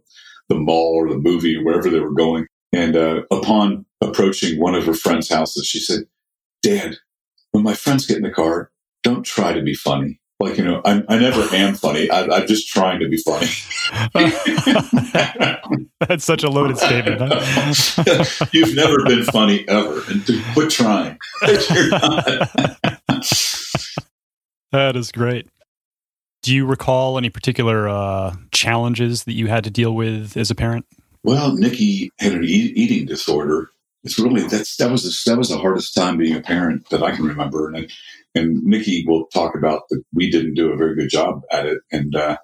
[0.50, 2.46] the mall or the movie, or wherever they were going.
[2.74, 6.02] And uh, upon approaching one of her friend's houses, she said,
[6.62, 6.98] Dad,
[7.52, 8.72] when my friends get in the car,
[9.04, 10.20] don't try to be funny.
[10.40, 12.12] Like, you know, I, I never am funny.
[12.12, 13.48] I, am just trying to be funny.
[16.08, 17.22] That's such a loaded statement.
[17.22, 18.48] Huh?
[18.52, 20.04] You've never been funny ever.
[20.10, 21.18] And quit trying.
[24.72, 25.48] that is great.
[26.44, 30.56] Do you recall any particular uh, challenges that you had to deal with as a
[30.56, 30.86] parent?
[31.28, 33.72] Well, Nikki had an e- eating disorder.
[34.06, 37.04] It's really that's that was the, that was the hardest time being a parent that
[37.04, 37.92] I can remember, and
[38.34, 41.80] and Nikki will talk about that we didn't do a very good job at it,
[41.92, 42.38] and uh,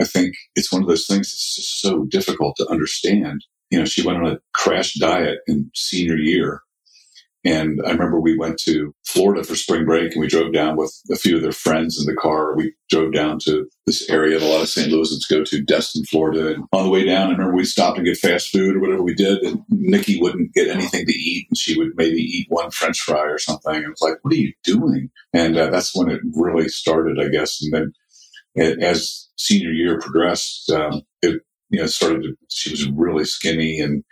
[0.00, 3.44] I think it's one of those things that's just so difficult to understand.
[3.72, 6.62] You know, she went on a crash diet in senior year,
[7.44, 10.94] and I remember we went to Florida for spring break and we drove down with
[11.10, 12.54] a few of their friends in the car.
[12.54, 14.92] We drove down to this area that a lot of St.
[14.92, 16.54] Louisans go to, Destin, Florida.
[16.54, 19.02] And on the way down, I remember we stopped and get fast food or whatever
[19.02, 19.38] we did.
[19.38, 23.22] And Nikki wouldn't get anything to eat and she would maybe eat one French fry
[23.22, 23.74] or something.
[23.74, 25.10] And I was like, what are you doing?
[25.32, 27.62] And uh, that's when it really started, I guess.
[27.62, 27.92] And then
[28.54, 33.80] it, as senior year progressed, um, it you know started to, she was really skinny
[33.80, 34.04] and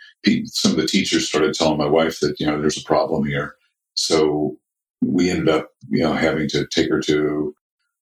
[0.45, 3.55] some of the teachers started telling my wife that you know there's a problem here.
[3.93, 4.57] So
[5.01, 7.53] we ended up you know having to take her to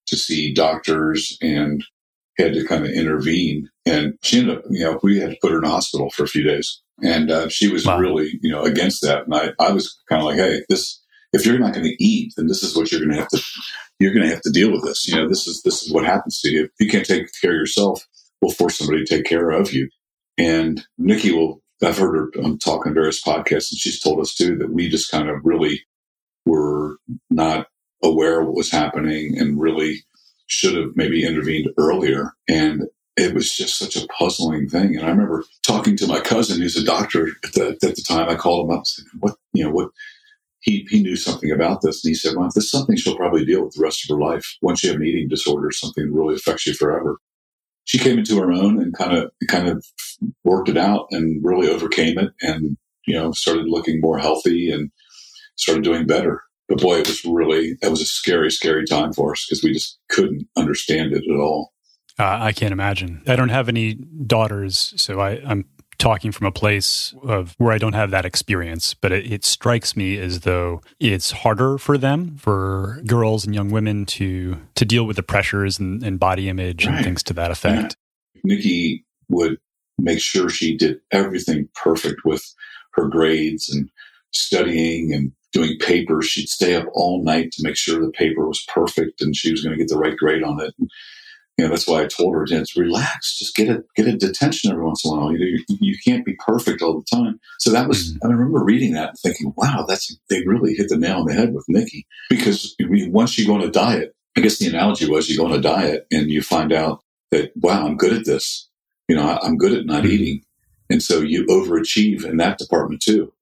[0.08, 1.84] to see doctors and
[2.38, 3.70] had to kind of intervene.
[3.86, 6.24] And she ended up you know we had to put her in a hospital for
[6.24, 6.82] a few days.
[7.04, 8.00] And uh, she was wow.
[8.00, 9.26] really you know against that.
[9.26, 11.02] And i, I was kind of like hey this
[11.34, 13.42] if you're not going to eat then this is what you're going to have to
[14.00, 15.08] you're going to have to deal with this.
[15.08, 16.64] You know this is this is what happens to you.
[16.66, 18.04] If you can't take care of yourself
[18.42, 19.90] we'll force somebody to take care of you.
[20.38, 24.34] And nikki will I've heard her um, talk on various podcasts, and she's told us
[24.34, 25.82] too that we just kind of really
[26.46, 26.98] were
[27.30, 27.68] not
[28.04, 30.06] aware of what was happening and really
[30.48, 32.34] should have maybe intervened earlier.
[32.48, 32.84] And
[33.16, 34.96] it was just such a puzzling thing.
[34.96, 38.30] And I remember talking to my cousin, who's a doctor at the, at the time.
[38.30, 39.72] I called him up and said, "What you know?
[39.72, 39.90] What?"
[40.60, 43.46] He, he knew something about this, and he said, "Well, this is something she'll probably
[43.46, 44.58] deal with the rest of her life.
[44.62, 47.18] Once you have an eating disorder, something really affects you forever."
[47.88, 49.84] She came into her own and kind of kind of
[50.44, 54.92] worked it out and really overcame it and, you know, started looking more healthy and
[55.56, 56.44] started doing better.
[56.68, 59.72] But boy, it was really, that was a scary, scary time for us because we
[59.72, 61.72] just couldn't understand it at all.
[62.20, 63.24] Uh, I can't imagine.
[63.26, 65.64] I don't have any daughters, so I, I'm
[65.98, 69.96] talking from a place of where I don't have that experience, but it, it, strikes
[69.96, 75.06] me as though it's harder for them, for girls and young women to to deal
[75.06, 76.96] with the pressures and, and body image right.
[76.96, 77.96] and things to that effect.
[78.34, 78.42] Yeah.
[78.44, 79.58] Nikki would
[79.98, 82.44] make sure she did everything perfect with
[82.94, 83.90] her grades and
[84.32, 86.28] studying and doing papers.
[86.28, 89.64] She'd stay up all night to make sure the paper was perfect and she was
[89.64, 90.74] going to get the right grade on it.
[90.80, 90.90] And,
[91.58, 94.72] you know, that's why I told her, it's relax, just get a, get a detention
[94.72, 95.32] every once in a while.
[95.32, 97.40] You, you, you can't be perfect all the time.
[97.60, 98.28] So that was, mm-hmm.
[98.28, 101.34] I remember reading that and thinking, wow, that's, they really hit the nail on the
[101.34, 104.68] head with Nikki because I mean, once you go on a diet, I guess the
[104.68, 108.14] analogy was you go on a diet and you find out that, wow, I'm good
[108.14, 108.68] at this
[109.08, 110.12] you know, I, am good at not mm-hmm.
[110.12, 110.42] eating.
[110.90, 113.34] And so you overachieve in that department too.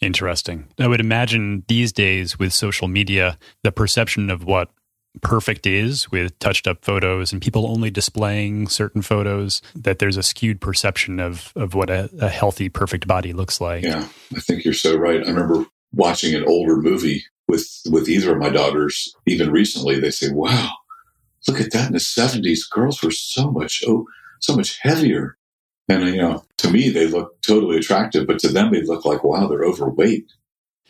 [0.00, 0.66] Interesting.
[0.78, 4.70] I would imagine these days with social media, the perception of what
[5.22, 10.22] perfect is with touched up photos and people only displaying certain photos, that there's a
[10.22, 13.84] skewed perception of, of what a, a healthy, perfect body looks like.
[13.84, 15.24] Yeah, I think you're so right.
[15.24, 20.10] I remember watching an older movie with, with either of my daughters, even recently, they
[20.10, 20.70] say, wow,
[21.46, 22.68] look at that in the 70s.
[22.70, 24.06] Girls were so much, oh,
[24.40, 25.36] so much heavier.
[25.88, 29.22] And, you know, to me, they look totally attractive, but to them, they look like,
[29.22, 30.32] wow, they're overweight.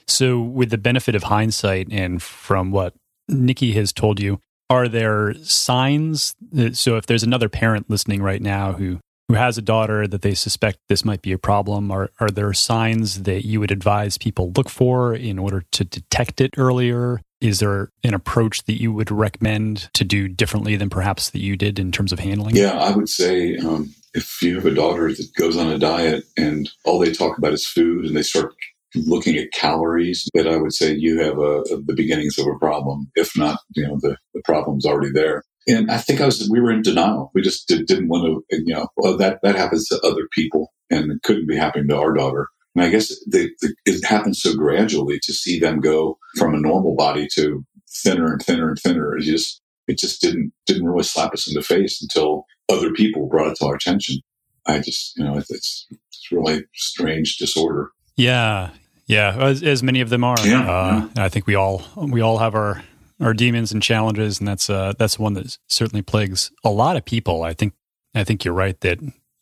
[0.08, 2.94] So, with the benefit of hindsight and from what
[3.28, 6.34] Nikki has told you, are there signs?
[6.52, 10.22] That, so, if there's another parent listening right now who who has a daughter that
[10.22, 14.18] they suspect this might be a problem, are are there signs that you would advise
[14.18, 17.20] people look for in order to detect it earlier?
[17.40, 21.56] Is there an approach that you would recommend to do differently than perhaps that you
[21.56, 22.56] did in terms of handling?
[22.56, 26.24] Yeah, I would say um, if you have a daughter that goes on a diet
[26.36, 28.54] and all they talk about is food and they start
[28.94, 33.10] looking at calories, that I would say you have a, the beginnings of a problem.
[33.14, 35.42] If not, you know, the, the problem's already there.
[35.68, 37.30] And I think I was, we were in denial.
[37.34, 40.72] We just did, not want to, you know, well, that, that happens to other people
[40.90, 42.48] and it couldn't be happening to our daughter.
[42.74, 46.60] And I guess they, they, it happens so gradually to see them go from a
[46.60, 47.64] normal body to
[48.04, 49.16] thinner and thinner and thinner.
[49.16, 53.28] It just, it just didn't, didn't really slap us in the face until other people
[53.28, 54.20] brought it to our attention.
[54.66, 55.86] I just, you know, it's, it's
[56.30, 57.90] really strange disorder.
[58.16, 58.70] Yeah.
[59.06, 59.36] Yeah.
[59.38, 60.36] As, as many of them are.
[60.44, 61.24] Yeah, uh, yeah.
[61.24, 62.82] I think we all, we all have our,
[63.20, 64.38] our demons and challenges.
[64.38, 67.42] And that's, uh, that's one that certainly plagues a lot of people.
[67.42, 67.74] I think,
[68.14, 68.98] I think you're right that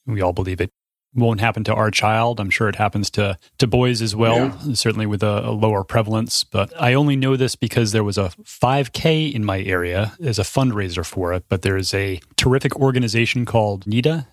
[0.06, 0.70] we all believe it
[1.14, 2.40] won't happen to our child.
[2.40, 4.74] I'm sure it happens to to boys as well, yeah.
[4.74, 6.44] certainly with a, a, lower prevalence.
[6.44, 10.42] But I only know this because there was a 5K in my area as a
[10.42, 11.44] fundraiser for it.
[11.48, 14.26] But there is a terrific organization called NEDA.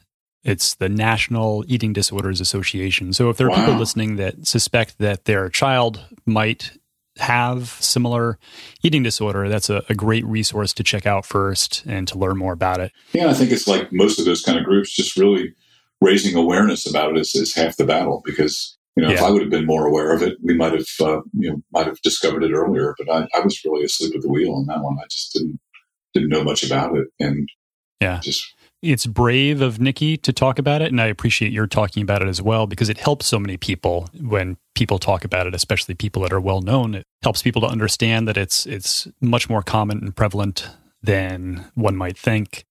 [0.43, 3.13] It's the National Eating Disorders Association.
[3.13, 3.57] So if there are wow.
[3.57, 6.71] people listening that suspect that their child might
[7.17, 8.39] have similar
[8.81, 12.53] eating disorder, that's a, a, great resource to check out first and to learn more
[12.53, 12.91] about it.
[13.13, 15.53] Yeah, I think it's like most of those kind of groups just really
[15.99, 19.15] raising awareness about it is, is half the battle because you know, yeah.
[19.15, 21.61] if I would have been more aware of it, we might have, uh, you know,
[21.71, 22.93] might have discovered it earlier.
[22.97, 24.97] But I, I was really asleep at the wheel on that one.
[24.99, 25.59] I just didn't
[26.13, 27.47] didn't know much about it, and
[28.01, 32.01] yeah, just it's brave of Nikki to talk about it, and I appreciate your talking
[32.03, 35.53] about it as well because it helps so many people when people talk about it,
[35.53, 36.95] especially people that are well known.
[36.95, 40.67] It helps people to understand that it's it's much more common and prevalent
[41.03, 42.65] than one might think.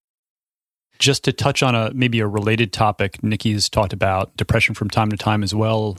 [1.01, 5.09] Just to touch on a maybe a related topic, Nikki's talked about depression from time
[5.09, 5.97] to time as well.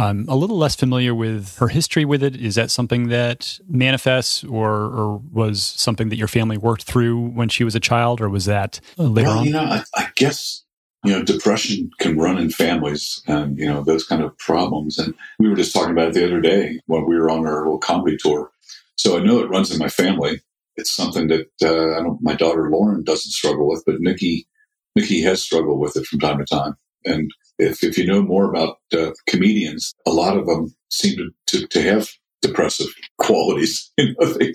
[0.00, 2.34] I'm a little less familiar with her history with it.
[2.34, 7.48] Is that something that manifests, or, or was something that your family worked through when
[7.48, 9.44] she was a child, or was that later well, on?
[9.44, 10.64] You know, I, I guess
[11.04, 14.98] you know depression can run in families, and you know those kind of problems.
[14.98, 17.58] And we were just talking about it the other day when we were on our
[17.58, 18.50] little comedy tour.
[18.96, 20.40] So I know it runs in my family
[20.76, 24.46] it's something that uh, my daughter Lauren doesn't struggle with, but Nikki
[24.94, 26.74] Nikki has struggled with it from time to time.
[27.04, 31.30] And if, if you know more about uh, comedians, a lot of them seem to,
[31.46, 32.10] to, to have
[32.42, 33.90] depressive qualities.
[33.96, 34.52] You know, they,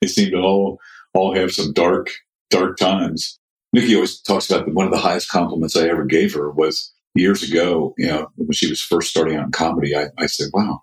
[0.00, 0.78] they seem to all
[1.14, 2.10] all have some dark
[2.50, 3.38] dark times.
[3.72, 6.92] Nikki always talks about the, one of the highest compliments I ever gave her was
[7.14, 7.94] years ago.
[7.98, 10.82] You know, when she was first starting out in comedy, I, I said, "Wow,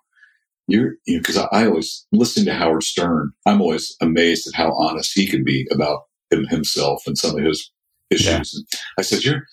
[0.68, 3.32] you're, you know, because I, I, always listen to Howard Stern.
[3.46, 7.44] I'm always amazed at how honest he can be about him, himself and some of
[7.44, 7.72] his
[8.10, 8.64] issues.
[8.70, 8.78] Yeah.
[8.98, 9.44] I said, "You're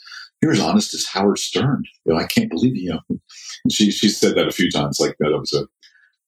[0.41, 2.99] you're as honest as Howard Stern." You know, I can't believe you know.
[3.63, 5.31] And she she said that a few times, like that.
[5.31, 5.65] It was a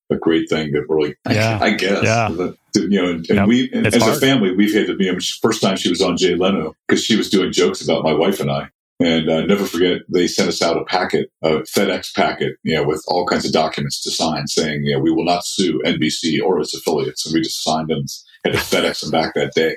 [0.09, 1.59] a great thing that really, yeah.
[1.61, 2.29] I, I guess, yeah.
[2.29, 3.47] That, you know, and, and yep.
[3.47, 4.15] we, and as hard.
[4.15, 7.03] a family, we've had to, you know, first time she was on Jay Leno because
[7.03, 8.69] she was doing jokes about my wife and I.
[8.99, 12.83] And uh, never forget, they sent us out a packet, a FedEx packet, you know,
[12.83, 16.41] with all kinds of documents to sign saying, you know, we will not sue NBC
[16.41, 17.25] or its affiliates.
[17.25, 18.05] And we just signed them,
[18.43, 19.75] had to FedEx them back that day.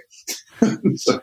[0.96, 1.20] so,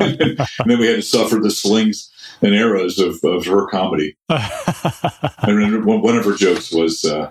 [0.00, 2.10] and, then, and, then, we had to suffer the slings
[2.42, 4.16] and arrows of, of her comedy.
[4.28, 7.30] and one of her jokes was, uh,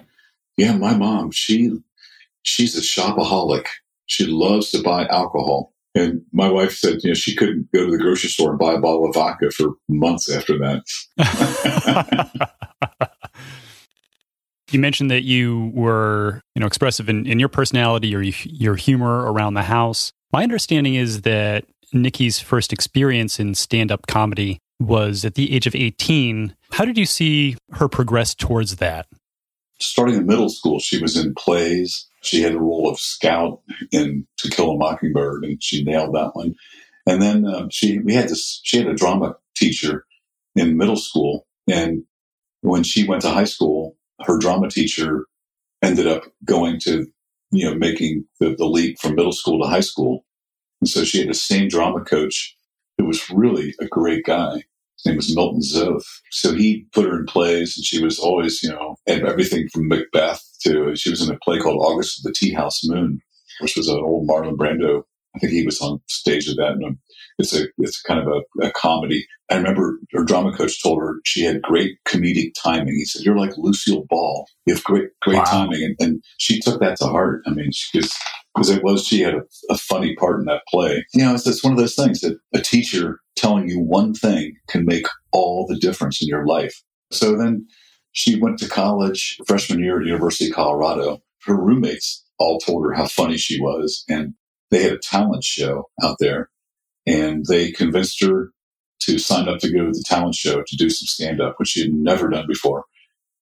[0.56, 1.78] yeah, my mom, she,
[2.44, 3.66] she's a shopaholic.
[4.06, 5.74] She loves to buy alcohol.
[5.98, 8.74] And my wife said, you know, she couldn't go to the grocery store and buy
[8.74, 10.84] a bottle of vodka for months after that.
[14.72, 19.32] you mentioned that you were, you know, expressive in, in your personality or your humor
[19.32, 20.12] around the house.
[20.32, 25.76] My understanding is that Nikki's first experience in stand-up comedy was at the age of
[25.76, 26.56] 18.
[26.72, 29.08] How did you see her progress towards that?
[29.80, 33.62] Starting in middle school, she was in plays she had the role of Scout
[33.92, 36.56] in To Kill a Mockingbird, and she nailed that one.
[37.06, 40.06] And then um, she we had this she had a drama teacher
[40.56, 42.04] in middle school, and
[42.62, 45.26] when she went to high school, her drama teacher
[45.82, 47.08] ended up going to
[47.52, 50.26] you know making the, the leap from middle school to high school,
[50.82, 52.56] and so she had the same drama coach
[52.98, 54.64] who was really a great guy.
[54.98, 56.04] His name was Milton Zoth.
[56.32, 60.44] So he put her in plays, and she was always, you know, everything from Macbeth
[60.64, 63.20] to she was in a play called August of the Tea House Moon,
[63.62, 65.04] which was an old Marlon Brando.
[65.36, 66.74] I think he was on stage of that.
[66.74, 66.98] And
[67.38, 69.26] it's a it's kind of a, a, comedy.
[69.52, 72.96] I remember her drama coach told her she had great comedic timing.
[72.96, 74.48] He said, "You're like Lucille Ball.
[74.66, 75.44] You have great great wow.
[75.44, 77.44] timing," and, and, she took that to heart.
[77.46, 78.14] I mean, because
[78.58, 81.06] because it was she had a, a, funny part in that play.
[81.14, 84.56] You know, it's, it's one of those things that a teacher telling you one thing
[84.68, 86.82] can make all the difference in your life.
[87.12, 87.68] So then
[88.14, 91.20] she went to college freshman year at University of Colorado.
[91.46, 94.34] Her roommates all told her how funny she was, and
[94.72, 96.50] they had a talent show out there,
[97.06, 98.52] and they convinced her
[99.02, 101.70] to sign up to go to the talent show to do some stand up, which
[101.70, 102.86] she had never done before.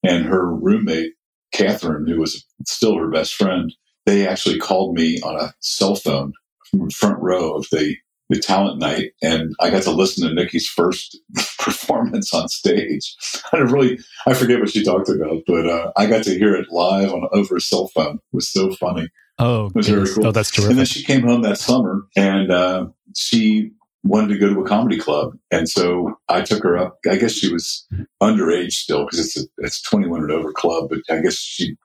[0.04, 1.13] And her roommate,
[1.54, 3.73] Catherine, who was still her best friend,
[4.06, 6.34] they actually called me on a cell phone
[6.70, 7.96] from the front row of the
[8.30, 11.20] the talent night and I got to listen to Nikki's first
[11.60, 13.15] performance on stage.
[13.54, 16.72] I really, I forget what she talked about, but uh, I got to hear it
[16.72, 18.15] live on over a cell phone.
[18.15, 19.10] It was so funny.
[19.38, 20.28] Oh, it was very cool.
[20.28, 20.72] Oh, that's terrific.
[20.72, 23.72] And then she came home that summer and uh, she
[24.04, 25.38] wanted to go to a comedy club.
[25.52, 26.98] And so I took her up.
[27.10, 27.86] I guess she was
[28.22, 31.76] underage still because it's a, it's 21 and over club, but I guess she,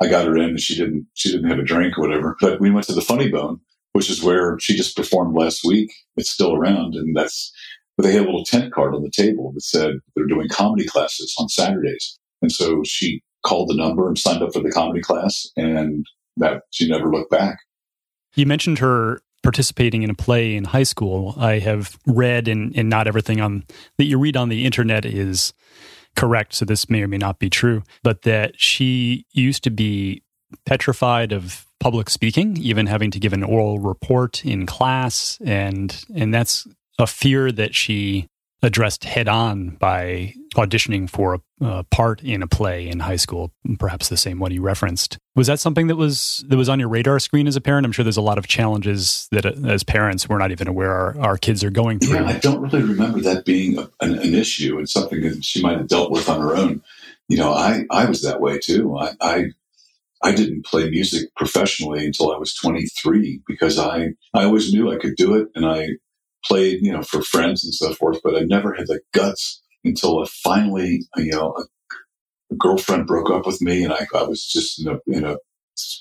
[0.00, 2.60] I got her in and she didn't, she didn't have a drink or whatever, but
[2.60, 3.60] we went to the funny bone
[3.96, 5.90] which is where she just performed last week.
[6.16, 7.50] It's still around, and that's
[7.96, 11.34] they had a little tent card on the table that said they're doing comedy classes
[11.38, 12.18] on Saturdays.
[12.42, 16.04] And so she called the number and signed up for the comedy class, and
[16.36, 17.56] that she never looked back.
[18.34, 21.34] You mentioned her participating in a play in high school.
[21.38, 23.64] I have read, and, and not everything on
[23.96, 25.54] that you read on the internet is
[26.16, 26.54] correct.
[26.54, 30.22] So this may or may not be true, but that she used to be
[30.64, 36.32] petrified of public speaking, even having to give an oral report in class, and and
[36.32, 36.66] that's
[36.98, 38.26] a fear that she
[38.62, 43.52] addressed head on by auditioning for a, a, part in a play in high school,
[43.78, 45.18] perhaps the same one you referenced.
[45.34, 47.84] Was that something that was that was on your radar screen as a parent?
[47.84, 50.92] I'm sure there's a lot of challenges that uh, as parents we're not even aware
[50.92, 52.16] our, our kids are going through.
[52.16, 55.62] Yeah, I don't really remember that being a, an, an, issue and something that she
[55.62, 56.82] might have dealt with on her own.
[57.28, 58.96] You know, I, I was that way too.
[58.96, 59.44] I, I
[60.22, 64.96] I didn't play music professionally until I was 23 because I, I always knew I
[64.96, 65.90] could do it and I
[66.46, 70.22] played, you know, for friends and so forth, but I never had the guts until
[70.22, 71.62] I finally, you know, a,
[72.52, 75.36] a girlfriend broke up with me and I, I was just in a, in a,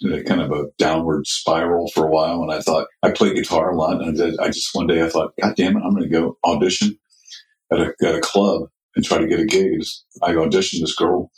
[0.02, 2.42] in a kind of a downward spiral for a while.
[2.42, 4.02] And I thought I played guitar a lot.
[4.02, 6.98] And I just one day I thought, God damn it, I'm going to go audition
[7.72, 8.64] at a, at a club
[8.96, 9.74] and try to get a gig.
[9.74, 9.84] And
[10.24, 10.82] I auditioned.
[10.82, 11.32] This girl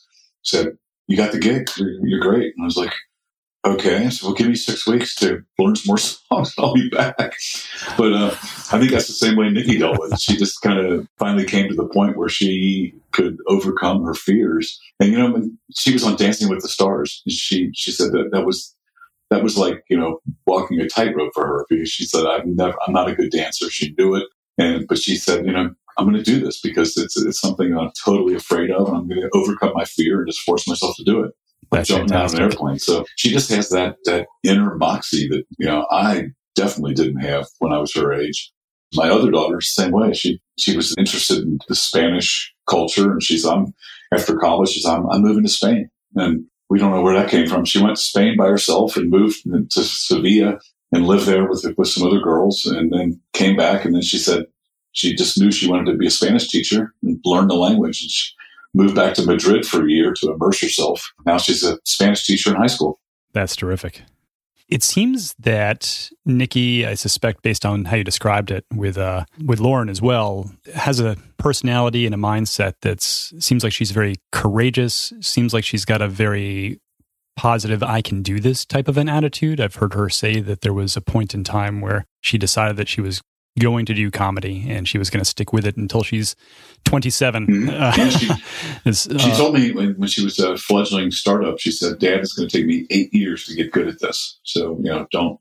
[0.44, 0.78] said,
[1.08, 1.70] "You got the gig.
[1.78, 2.94] You're, you're great." And I was like,
[3.68, 6.54] okay, so well, give me six weeks to learn some more songs.
[6.60, 7.34] I'll be back.
[7.98, 8.32] But uh,
[8.72, 10.22] I think that's the same way Nikki dealt with it.
[10.22, 14.80] She just kind of finally came to the point where she could overcome her fears.
[15.00, 18.46] And you know, she was on Dancing with the Stars, she she said that that
[18.46, 18.76] was
[19.30, 22.76] that was like you know walking a tightrope for her because she said I've never
[22.86, 23.70] I'm not a good dancer.
[23.70, 26.96] She knew it, and but she said you know I'm going to do this because
[26.98, 30.28] it's it's something I'm totally afraid of, and I'm going to overcome my fear and
[30.28, 31.32] just force myself to do it.
[31.72, 32.40] That's jumping fantastic.
[32.40, 32.80] out of an airplane.
[32.80, 37.48] So she just has that that inner moxie that you know I definitely didn't have
[37.60, 38.52] when I was her age.
[38.94, 40.14] My other daughter, same way.
[40.14, 43.74] She she was interested in the Spanish culture, and she's I'm
[44.14, 44.70] after college.
[44.70, 47.66] She's I'm, I'm moving to Spain, and we don't know where that came from.
[47.66, 50.60] She went to Spain by herself and moved to Sevilla
[50.92, 53.86] and lived there with with some other girls, and then came back.
[53.86, 54.46] And then she said
[54.94, 58.02] she just knew she wanted to be a Spanish teacher and learn the language.
[58.02, 58.34] And she,
[58.78, 61.12] moved back to Madrid for a year to immerse herself.
[61.26, 63.00] Now she's a Spanish teacher in high school.
[63.34, 64.04] That's terrific.
[64.70, 69.60] It seems that Nikki, I suspect, based on how you described it with uh, with
[69.60, 75.14] Lauren as well, has a personality and a mindset that seems like she's very courageous.
[75.22, 76.82] Seems like she's got a very
[77.38, 79.62] positive "I can do this" type of an attitude.
[79.62, 82.90] I've heard her say that there was a point in time where she decided that
[82.90, 83.22] she was
[83.60, 86.36] going to do comedy and she was going to stick with it until she's
[86.86, 87.48] 27.
[87.48, 87.70] Mm-hmm.
[87.70, 92.20] Uh, she, she, told me when, when, she was a fledgling startup, she said, Dad,
[92.20, 94.40] it's going to take me eight years to get good at this.
[94.44, 95.40] So, you know, don't,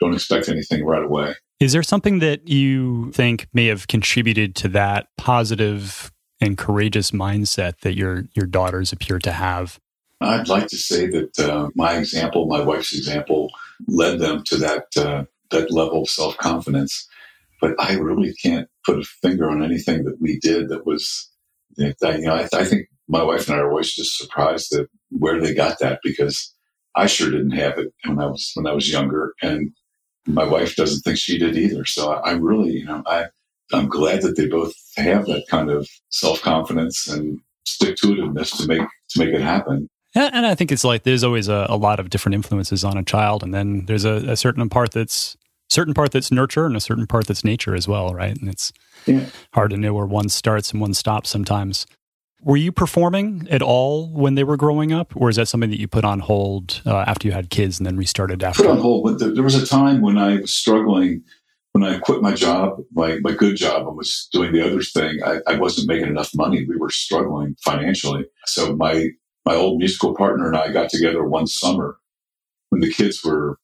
[0.00, 1.34] don't expect anything right away.
[1.60, 7.80] Is there something that you think may have contributed to that positive and courageous mindset
[7.80, 9.80] that your, your daughters appear to have?
[10.20, 13.50] I'd like to say that uh, my example, my wife's example,
[13.86, 17.07] led them to that uh, that level of self confidence
[17.60, 21.30] but I really can't put a finger on anything that we did that was,
[21.76, 25.40] you know, I, I, think my wife and I are always just surprised at where
[25.40, 26.54] they got that because
[26.96, 29.34] I sure didn't have it when I was, when I was younger.
[29.42, 29.72] And
[30.26, 31.84] my wife doesn't think she did either.
[31.84, 33.26] So I, I really, you know, I,
[33.72, 38.56] I'm glad that they both have that kind of self confidence and stick to itiveness
[38.56, 39.88] to make, to make it happen.
[40.14, 43.04] And I think it's like there's always a, a, lot of different influences on a
[43.04, 45.36] child, and then there's a, a certain part that's
[45.68, 48.36] certain part that's nurture and a certain part that's nature as well, right?
[48.36, 48.72] And it's
[49.06, 49.26] yeah.
[49.54, 51.86] hard to know where one starts and one stops sometimes.
[52.42, 55.80] Were you performing at all when they were growing up, or is that something that
[55.80, 58.62] you put on hold uh, after you had kids and then restarted after?
[58.62, 61.22] Put on hold, but there was a time when I was struggling.
[61.72, 65.18] When I quit my job, my, my good job, and was doing the other thing,
[65.24, 66.64] I, I wasn't making enough money.
[66.64, 68.24] We were struggling financially.
[68.46, 69.10] So my
[69.44, 71.98] my old musical partner and I got together one summer
[72.70, 73.58] when the kids were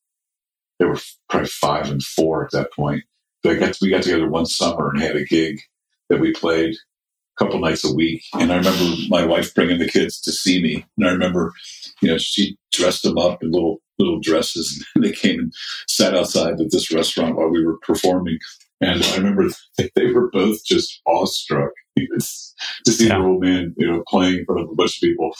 [0.78, 0.98] they were
[1.28, 3.04] probably five and four at that point.
[3.42, 5.60] But got, we got together one summer and had a gig
[6.08, 8.22] that we played a couple nights a week.
[8.34, 10.86] And I remember my wife bringing the kids to see me.
[10.96, 11.52] And I remember,
[12.00, 15.54] you know, she dressed them up in little little dresses, and they came and
[15.86, 18.38] sat outside at this restaurant while we were performing.
[18.80, 19.48] And I remember
[19.94, 23.18] they were both just awestruck to see yeah.
[23.18, 25.30] the old man, you know, playing in front of a bunch of people.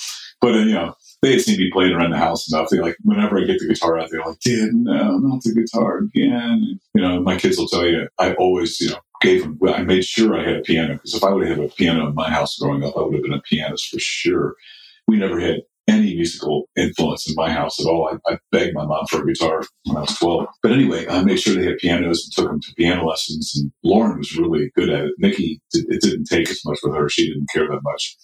[0.41, 0.95] But you know,
[1.25, 2.69] they had seen me playing around the house enough.
[2.69, 5.99] They like whenever I get the guitar out, they're like, "Dad, no, not the guitar
[5.99, 9.59] again." You know, my kids will tell you, I always, you know, gave them.
[9.67, 12.07] I made sure I had a piano because if I would have had a piano
[12.09, 14.55] in my house growing up, I would have been a pianist for sure.
[15.09, 18.11] We never had any musical influence in my house at all.
[18.11, 20.47] I, I, begged my mom for a guitar when I was 12.
[20.63, 23.53] But anyway, I made sure they had pianos and took them to piano lessons.
[23.55, 25.13] And Lauren was really good at it.
[25.19, 27.11] Nikki, it didn't take as much with her.
[27.11, 28.17] She didn't care that much.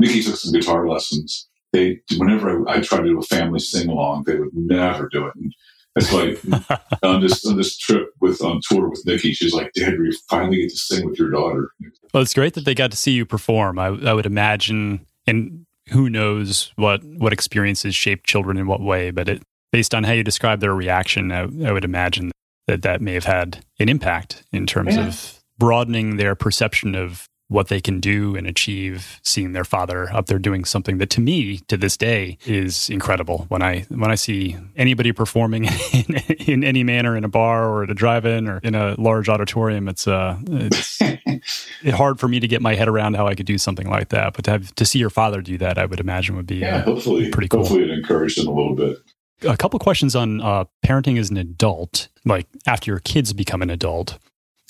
[0.00, 3.88] Nikki took some guitar lessons they whenever I, I try to do a family sing
[3.88, 5.34] along, they would never do it.
[5.34, 5.52] And
[5.96, 9.98] it's like on this on this trip with on tour with Nikki, she's like, "Dad,
[9.98, 11.70] we finally get to sing with your daughter."
[12.12, 13.78] Well, it's great that they got to see you perform.
[13.78, 19.10] I, I would imagine, and who knows what what experiences shape children in what way,
[19.10, 22.30] but it based on how you describe their reaction, I, I would imagine
[22.68, 25.08] that that may have had an impact in terms yeah.
[25.08, 30.26] of broadening their perception of what they can do and achieve seeing their father up
[30.26, 33.46] there doing something that to me to this day is incredible.
[33.48, 36.14] When i when i see anybody performing in,
[36.46, 39.88] in any manner in a bar or at a drive-in or in a large auditorium
[39.88, 41.00] it's uh it's
[41.94, 44.34] hard for me to get my head around how i could do something like that.
[44.34, 46.78] But to have to see your father do that i would imagine would be yeah
[46.78, 47.60] uh, hopefully pretty cool.
[47.60, 48.98] hopefully it encouraged him a little bit.
[49.42, 52.08] A couple questions on uh, parenting as an adult.
[52.24, 54.18] Like after your kids become an adult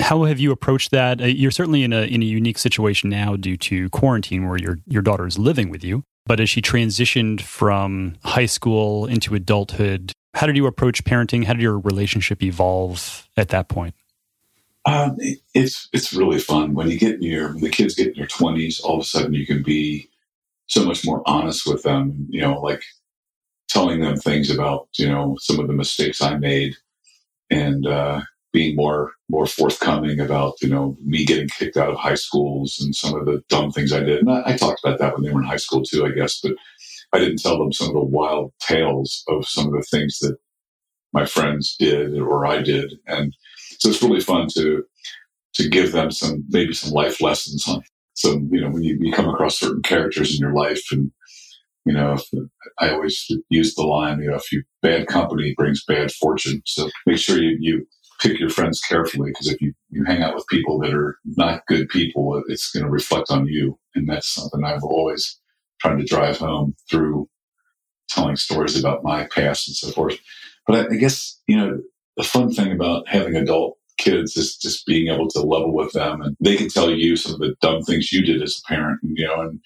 [0.00, 1.20] how have you approached that?
[1.20, 4.78] Uh, you're certainly in a in a unique situation now due to quarantine, where your
[4.86, 6.02] your daughter is living with you.
[6.26, 11.44] But as she transitioned from high school into adulthood, how did you approach parenting?
[11.44, 13.94] How did your relationship evolve at that point?
[14.86, 15.16] Um,
[15.54, 18.26] it's it's really fun when you get in your when the kids get in their
[18.26, 18.80] twenties.
[18.80, 20.10] All of a sudden, you can be
[20.66, 22.26] so much more honest with them.
[22.28, 22.82] You know, like
[23.68, 26.74] telling them things about you know some of the mistakes I made,
[27.50, 28.22] and uh,
[28.54, 32.94] being more more forthcoming about you know me getting kicked out of high schools and
[32.94, 34.20] some of the dumb things I did.
[34.20, 36.40] And I, I, talked about that when they were in high school too, I guess.
[36.40, 36.52] But
[37.12, 40.36] I didn't tell them some of the wild tales of some of the things that
[41.12, 42.94] my friends did or I did.
[43.06, 43.34] And
[43.78, 44.84] so it's really fun to
[45.56, 47.82] to give them some maybe some life lessons on
[48.14, 51.10] some you know when you, you come across certain characters in your life and
[51.86, 52.16] you know,
[52.78, 56.62] I always use the line, you know, if you bad company brings bad fortune.
[56.64, 57.86] So make sure you, you
[58.20, 61.66] pick your friends carefully because if you, you hang out with people that are not
[61.66, 63.78] good people, it's going to reflect on you.
[63.94, 65.38] And that's something I've always
[65.80, 67.28] tried to drive home through
[68.08, 70.18] telling stories about my past and so forth.
[70.66, 71.80] But I, I guess, you know,
[72.16, 76.20] the fun thing about having adult kids is just being able to level with them
[76.20, 79.00] and they can tell you some of the dumb things you did as a parent,
[79.02, 79.60] you know, and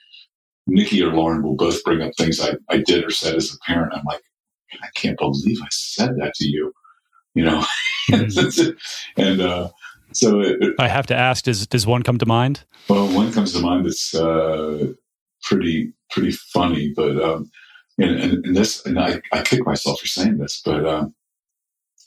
[0.66, 3.59] Nikki or Lauren will both bring up things I, I did or said as a
[3.66, 3.94] parent.
[3.94, 4.22] I'm like,
[4.82, 6.72] I can't believe I said that to you
[7.38, 7.64] you know.
[9.17, 9.71] And uh,
[10.13, 12.65] so it, I have to ask: Does does one come to mind?
[12.89, 14.93] Well, one comes to mind that's uh,
[15.43, 17.51] pretty pretty funny, but um,
[17.99, 21.15] and, and, and, this and I, I kick myself for saying this, but um,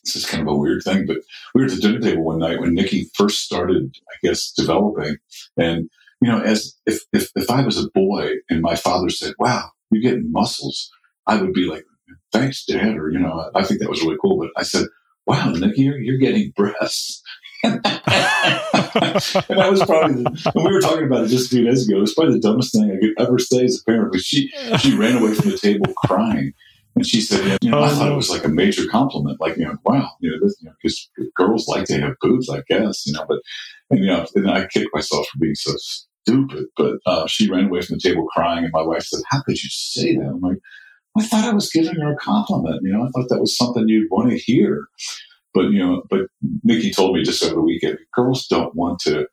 [0.03, 1.05] this is kind of a weird thing.
[1.05, 1.17] But
[1.53, 5.17] we were at the dinner table one night when Nikki first started, I guess, developing,
[5.57, 5.89] and
[6.21, 9.71] you know, as if if if I was a boy and my father said, "Wow,
[9.91, 10.89] you're getting muscles,"
[11.27, 11.85] I would be like,
[12.31, 14.39] "Thanks, Dad," or you know, I think that was really cool.
[14.39, 14.87] But I said,
[15.31, 17.23] wow, Nick, you're, you're getting breasts.
[17.63, 21.87] and that was probably, the, and we were talking about it just a few days
[21.87, 21.97] ago.
[21.97, 24.11] It was probably the dumbest thing I could ever say as a parent.
[24.11, 26.51] But she, she ran away from the table crying.
[26.95, 29.39] And she said, you know, oh, I thought it was like a major compliment.
[29.39, 32.49] Like, you know, wow, you know, this, you know, because girls like to have boobs,
[32.49, 33.39] I guess, you know, but,
[33.89, 36.65] and, you know, and I kicked myself for being so stupid.
[36.75, 38.65] But uh, she ran away from the table crying.
[38.65, 40.25] And my wife said, how could you say that?
[40.25, 40.57] I'm like,
[41.17, 42.81] I thought I was giving her a compliment.
[42.83, 44.87] You know, I thought that was something you'd want to hear.
[45.53, 46.21] But, you know, but
[46.63, 49.27] Nikki told me just over the weekend, girls don't want to,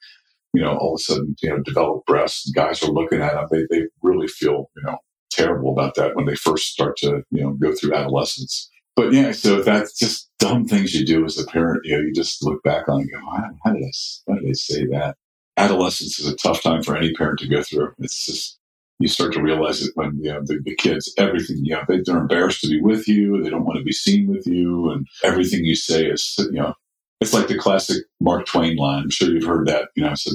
[0.53, 2.51] you know, all of a sudden, you know, develop breasts.
[2.51, 3.47] Guys are looking at them.
[3.51, 4.99] They, they really feel, you know,
[5.31, 8.69] terrible about that when they first start to, you know, go through adolescence.
[8.97, 11.83] But yeah, so that's just dumb things you do as a parent.
[11.85, 13.91] You know, you just look back on and go, how, how did I,
[14.29, 15.17] how did I say that?
[15.57, 17.93] Adolescence is a tough time for any parent to go through.
[17.99, 18.59] It's just,
[18.99, 22.01] you start to realize it when you know the, the kids everything you know they,
[22.05, 25.07] they're embarrassed to be with you they don't want to be seen with you and
[25.25, 26.75] everything you say is you know
[27.21, 30.15] it's like the classic mark twain line i'm sure you've heard that you know i
[30.15, 30.35] said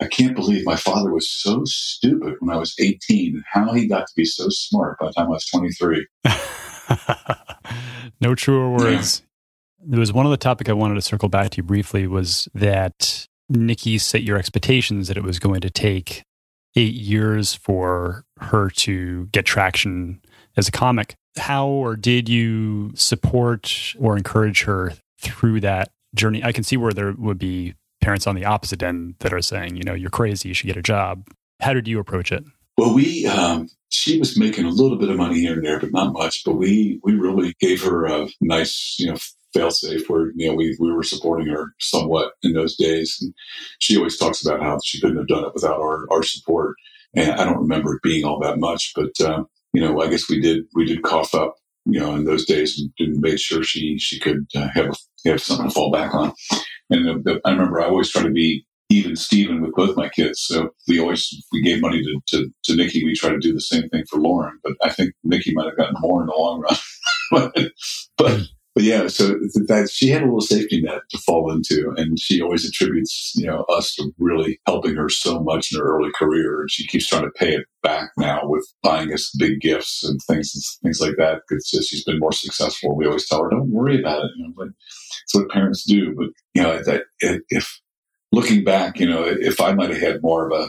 [0.00, 3.86] i can't believe my father was so stupid when i was 18 and how he
[3.86, 6.06] got to be so smart by the time i was 23
[8.20, 9.22] no truer words
[9.80, 9.86] yeah.
[9.90, 13.26] there was one other topic i wanted to circle back to you briefly was that
[13.48, 16.22] nikki set your expectations that it was going to take
[16.76, 20.20] eight years for her to get traction
[20.56, 21.16] as a comic.
[21.36, 26.42] How or did you support or encourage her through that journey?
[26.42, 29.76] I can see where there would be parents on the opposite end that are saying,
[29.76, 31.28] you know, you're crazy, you should get a job.
[31.60, 32.44] How did you approach it?
[32.76, 35.92] Well, we, um, she was making a little bit of money here and there, but
[35.92, 36.44] not much.
[36.44, 39.16] But we, we really gave her a nice, you know,
[39.56, 43.18] failsafe where you know we we were supporting her somewhat in those days.
[43.20, 43.34] And
[43.78, 46.76] she always talks about how she couldn't have done it without our our support.
[47.14, 50.28] And I don't remember it being all that much, but um, you know, I guess
[50.28, 51.54] we did we did cough up
[51.86, 54.94] you know in those days and, made sure she she could uh, have
[55.26, 56.32] have something to fall back on.
[56.90, 60.08] And the, the, I remember I always try to be even Steven with both my
[60.08, 60.40] kids.
[60.40, 63.60] So we always, we gave money to, to, to Nikki, we try to do the
[63.60, 66.60] same thing for Lauren, but I think Nikki might have gotten more in the long
[66.60, 66.76] run.
[67.30, 67.72] but,
[68.16, 68.40] but
[68.78, 69.30] but yeah, so
[69.66, 73.44] that she had a little safety net to fall into, and she always attributes you
[73.44, 77.08] know us to really helping her so much in her early career, and she keeps
[77.08, 81.00] trying to pay it back now with buying us big gifts and things and things
[81.00, 82.96] like that because she's been more successful.
[82.96, 84.70] We always tell her, "Don't worry about it," you know, like
[85.24, 86.14] it's what parents do.
[86.14, 87.80] But you know, that if
[88.30, 90.68] looking back, you know, if I might have had more of a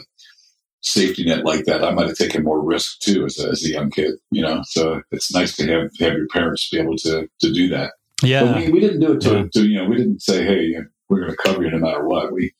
[0.80, 3.68] safety net like that, I might have taken more risk too as a, as a
[3.68, 4.62] young kid, you know.
[4.64, 7.92] So it's nice to have have your parents be able to to do that.
[8.22, 9.44] Yeah, but we, we didn't do it to, yeah.
[9.52, 10.76] to you know we didn't say hey
[11.08, 12.32] we're going to cover you no matter what.
[12.32, 12.52] We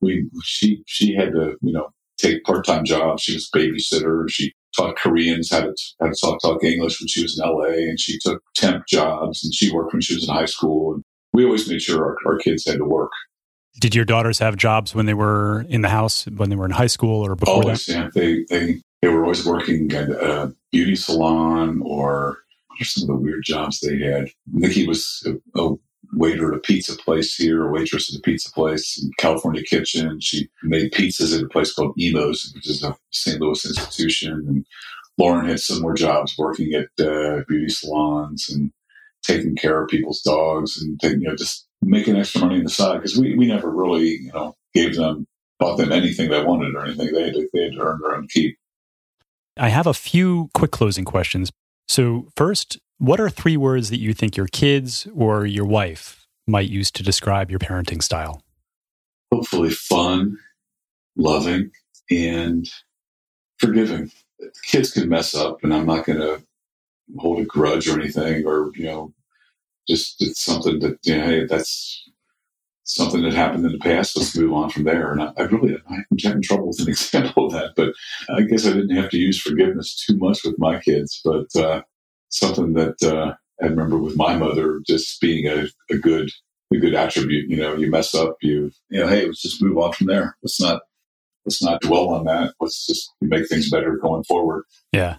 [0.00, 1.88] we she she had to you know
[2.18, 3.22] take part time jobs.
[3.22, 4.30] She was a babysitter.
[4.30, 7.88] She taught Koreans how to how to talk talk English when she was in L.A.
[7.88, 10.94] and she took temp jobs and she worked when she was in high school.
[10.94, 13.10] And we always made sure our, our kids had to work.
[13.80, 16.70] Did your daughters have jobs when they were in the house, when they were in
[16.70, 17.92] high school, or before always, that?
[17.92, 22.38] Yeah, they they they were always working at a beauty salon or
[22.82, 24.28] some of the weird jobs they had?
[24.52, 25.74] Nikki was a, a
[26.12, 30.20] waiter at a pizza place here, a waitress at a pizza place in California Kitchen.
[30.20, 33.40] She made pizzas at a place called Imo's, which is a St.
[33.40, 34.44] Louis institution.
[34.48, 34.66] And
[35.18, 38.72] Lauren had similar jobs working at uh, beauty salons and
[39.22, 42.70] taking care of people's dogs and taking, you know, just making extra money on the
[42.70, 45.26] side because we, we never really, you know, gave them,
[45.58, 47.12] bought them anything they wanted or anything.
[47.12, 48.56] They had to, they had to earn their own keep.
[49.56, 51.52] I have a few quick closing questions.
[51.88, 56.68] So, first, what are three words that you think your kids or your wife might
[56.68, 58.42] use to describe your parenting style?
[59.32, 60.38] Hopefully, fun,
[61.16, 61.70] loving,
[62.10, 62.68] and
[63.58, 64.10] forgiving.
[64.64, 66.42] Kids can mess up, and I'm not going to
[67.18, 69.12] hold a grudge or anything, or, you know,
[69.88, 72.08] just it's something that, you know, hey, that's
[72.84, 74.16] something that happened in the past.
[74.16, 75.12] Let's move on from there.
[75.12, 77.92] And I, I really, I'm having trouble with an example of that, but
[78.34, 81.82] I guess I didn't have to use forgiveness too much with my kids, but, uh,
[82.34, 86.30] something that uh, I remember with my mother just being a, a good
[86.72, 87.48] a good attribute.
[87.48, 90.36] You know, you mess up, you you know, hey, let's just move on from there.
[90.42, 90.82] Let's not
[91.46, 92.54] let's not dwell on that.
[92.60, 94.64] Let's just make things better going forward.
[94.92, 95.18] Yeah,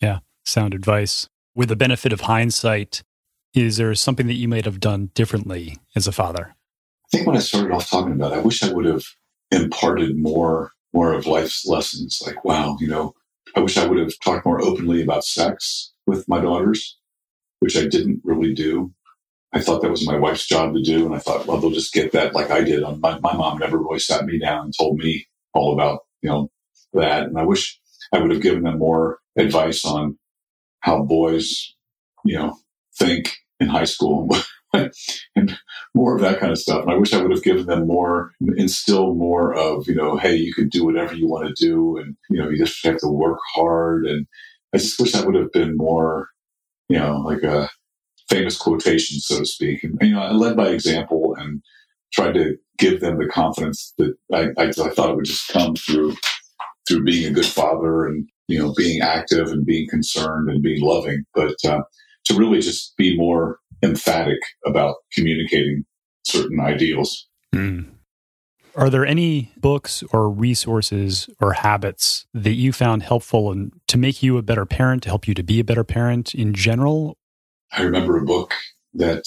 [0.00, 1.28] yeah, sound advice.
[1.54, 3.02] With the benefit of hindsight,
[3.52, 6.54] is there something that you might have done differently as a father?
[7.08, 9.04] I think when I started off talking about, it, I wish I would have
[9.50, 12.22] imparted more more of life's lessons.
[12.24, 13.14] Like, wow, you know,
[13.54, 16.98] I wish I would have talked more openly about sex with my daughters,
[17.60, 18.92] which I didn't really do.
[19.52, 21.06] I thought that was my wife's job to do.
[21.06, 22.82] And I thought, well, they'll just get that like I did.
[22.82, 26.50] My, my mom never really sat me down and told me all about, you know,
[26.92, 27.24] that.
[27.24, 27.80] And I wish
[28.12, 30.18] I would have given them more advice on
[30.80, 31.74] how boys,
[32.24, 32.58] you know,
[32.98, 34.28] think in high school
[34.72, 35.58] and
[35.94, 36.82] more of that kind of stuff.
[36.82, 40.36] And I wish I would have given them more, instill more of, you know, hey,
[40.36, 41.96] you can do whatever you want to do.
[41.98, 44.26] And, you know, you just have to work hard and
[44.74, 46.28] I just wish that would have been more,
[46.88, 47.70] you know, like a
[48.28, 49.82] famous quotation, so to speak.
[49.82, 51.62] And, you know, I led by example and
[52.12, 55.74] tried to give them the confidence that I, I, I thought it would just come
[55.74, 56.14] through
[56.86, 60.80] through being a good father and you know being active and being concerned and being
[60.82, 61.82] loving, but uh,
[62.24, 65.84] to really just be more emphatic about communicating
[66.24, 67.28] certain ideals.
[67.54, 67.90] Mm.
[68.74, 74.22] Are there any books or resources or habits that you found helpful and to make
[74.22, 77.18] you a better parent, to help you to be a better parent in general?
[77.72, 78.54] I remember a book
[78.94, 79.24] that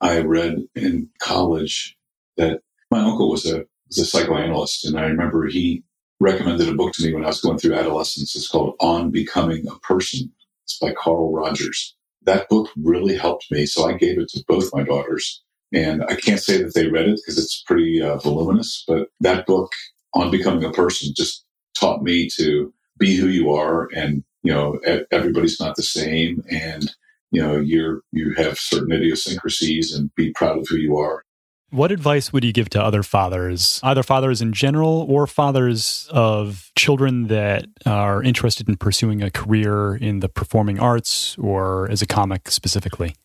[0.00, 1.96] I read in college
[2.36, 5.82] that my uncle was a was a psychoanalyst, and I remember he
[6.20, 8.34] recommended a book to me when I was going through adolescence.
[8.34, 10.32] It's called On Becoming a Person.
[10.64, 11.96] It's by Carl Rogers.
[12.28, 15.42] That book really helped me, so I gave it to both my daughters.
[15.72, 19.46] And I can't say that they read it because it's pretty uh, voluminous, but that
[19.46, 19.72] book
[20.14, 21.44] on becoming a person just
[21.78, 23.88] taught me to be who you are.
[23.94, 24.78] And, you know,
[25.10, 26.42] everybody's not the same.
[26.50, 26.94] And,
[27.30, 31.24] you know, you're, you have certain idiosyncrasies and be proud of who you are.
[31.70, 36.70] What advice would you give to other fathers, either fathers in general or fathers of
[36.76, 42.06] children that are interested in pursuing a career in the performing arts or as a
[42.06, 43.16] comic specifically?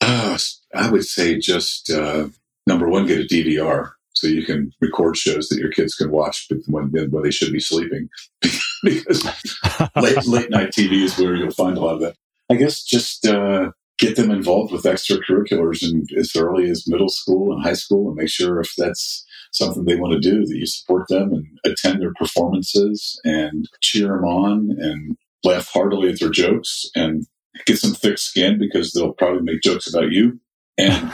[0.00, 0.38] Uh,
[0.74, 2.28] I would say just uh,
[2.66, 6.48] number one, get a DVR so you can record shows that your kids can watch
[6.68, 8.08] when, when they should be sleeping
[8.82, 9.24] because
[9.96, 12.16] late, late night TV is where you'll find a lot of that.
[12.50, 17.52] I guess just uh, get them involved with extracurriculars and as early as middle school
[17.52, 20.66] and high school and make sure if that's something they want to do that you
[20.66, 26.30] support them and attend their performances and cheer them on and laugh heartily at their
[26.30, 27.26] jokes and
[27.66, 30.40] get some thick skin because they'll probably make jokes about you.
[30.80, 31.12] And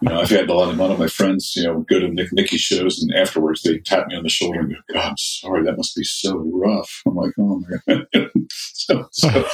[0.00, 1.98] you know, I've had a lot of, a lot of my friends, you know, go
[1.98, 5.10] to Nick Nikki shows, and afterwards they tap me on the shoulder and go, "God,
[5.10, 8.06] I'm sorry, that must be so rough." I'm like, "Oh my god!"
[8.50, 9.44] so, so,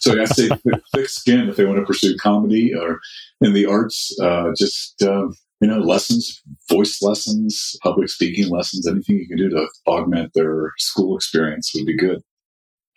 [0.00, 3.00] so I say thick, thick skin if they want to pursue comedy or
[3.40, 4.16] in the arts.
[4.20, 5.28] Uh, just uh,
[5.60, 10.72] you know, lessons, voice lessons, public speaking lessons, anything you can do to augment their
[10.78, 12.22] school experience would be good.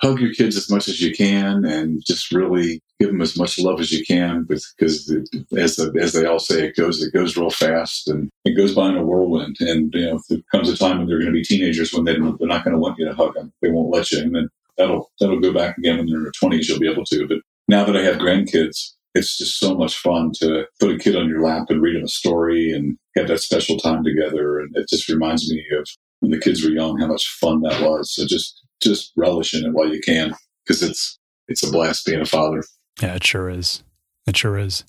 [0.01, 3.59] Hug your kids as much as you can and just really give them as much
[3.59, 5.13] love as you can because
[5.55, 8.73] as the, as they all say it goes it goes real fast and it goes
[8.73, 9.57] by in a whirlwind.
[9.59, 12.13] And you know there comes a time when they're going to be teenagers when they,
[12.13, 13.53] they're not going to want you to hug them.
[13.61, 14.19] They won't let you.
[14.21, 17.05] And then that'll that'll go back again when they're in their 20s you'll be able
[17.05, 17.27] to.
[17.27, 17.37] But
[17.67, 21.27] now that i have grandkids it's just so much fun to put a kid on
[21.27, 24.59] your lap and read them a story and have that special time together.
[24.59, 25.85] And it just reminds me of
[26.19, 28.13] when the kids were young how much fun that was.
[28.13, 30.33] So just just relish in it while you can
[30.65, 32.63] because it's it's a blast being a father.
[33.01, 33.83] Yeah, it sure is.
[34.27, 34.83] It sure is.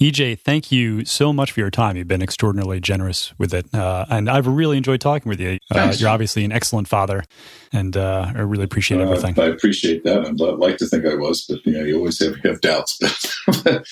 [0.00, 1.96] EJ, thank you so much for your time.
[1.96, 3.74] You've been extraordinarily generous with it.
[3.74, 5.58] Uh, and I've really enjoyed talking with you.
[5.74, 7.24] Uh, you're obviously an excellent father,
[7.72, 9.38] and uh, I really appreciate uh, everything.
[9.40, 10.24] I appreciate that.
[10.24, 12.96] I'd like to think I was, but you know, you always have, have doubts.
[13.64, 13.84] but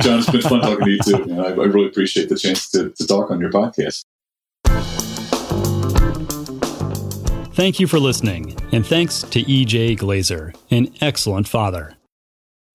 [0.00, 1.22] John, it's been fun talking to you too.
[1.24, 4.04] And I, I really appreciate the chance to, to talk on your podcast.
[7.58, 11.96] Thank you for listening, and thanks to EJ Glaser, an excellent father.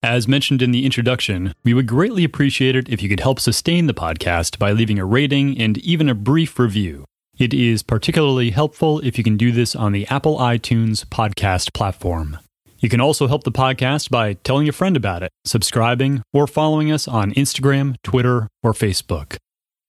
[0.02, 3.86] As mentioned in the introduction, we would greatly appreciate it if you could help sustain
[3.86, 7.06] the podcast by leaving a rating and even a brief review.
[7.38, 12.36] It is particularly helpful if you can do this on the Apple iTunes podcast platform.
[12.80, 16.92] You can also help the podcast by telling a friend about it, subscribing, or following
[16.92, 19.38] us on Instagram, Twitter, or Facebook.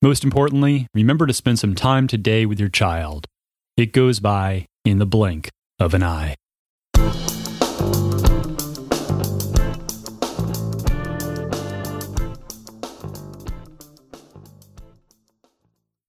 [0.01, 3.25] Most importantly, remember to spend some time today with your child.
[3.75, 6.35] It goes by in the blink of an eye.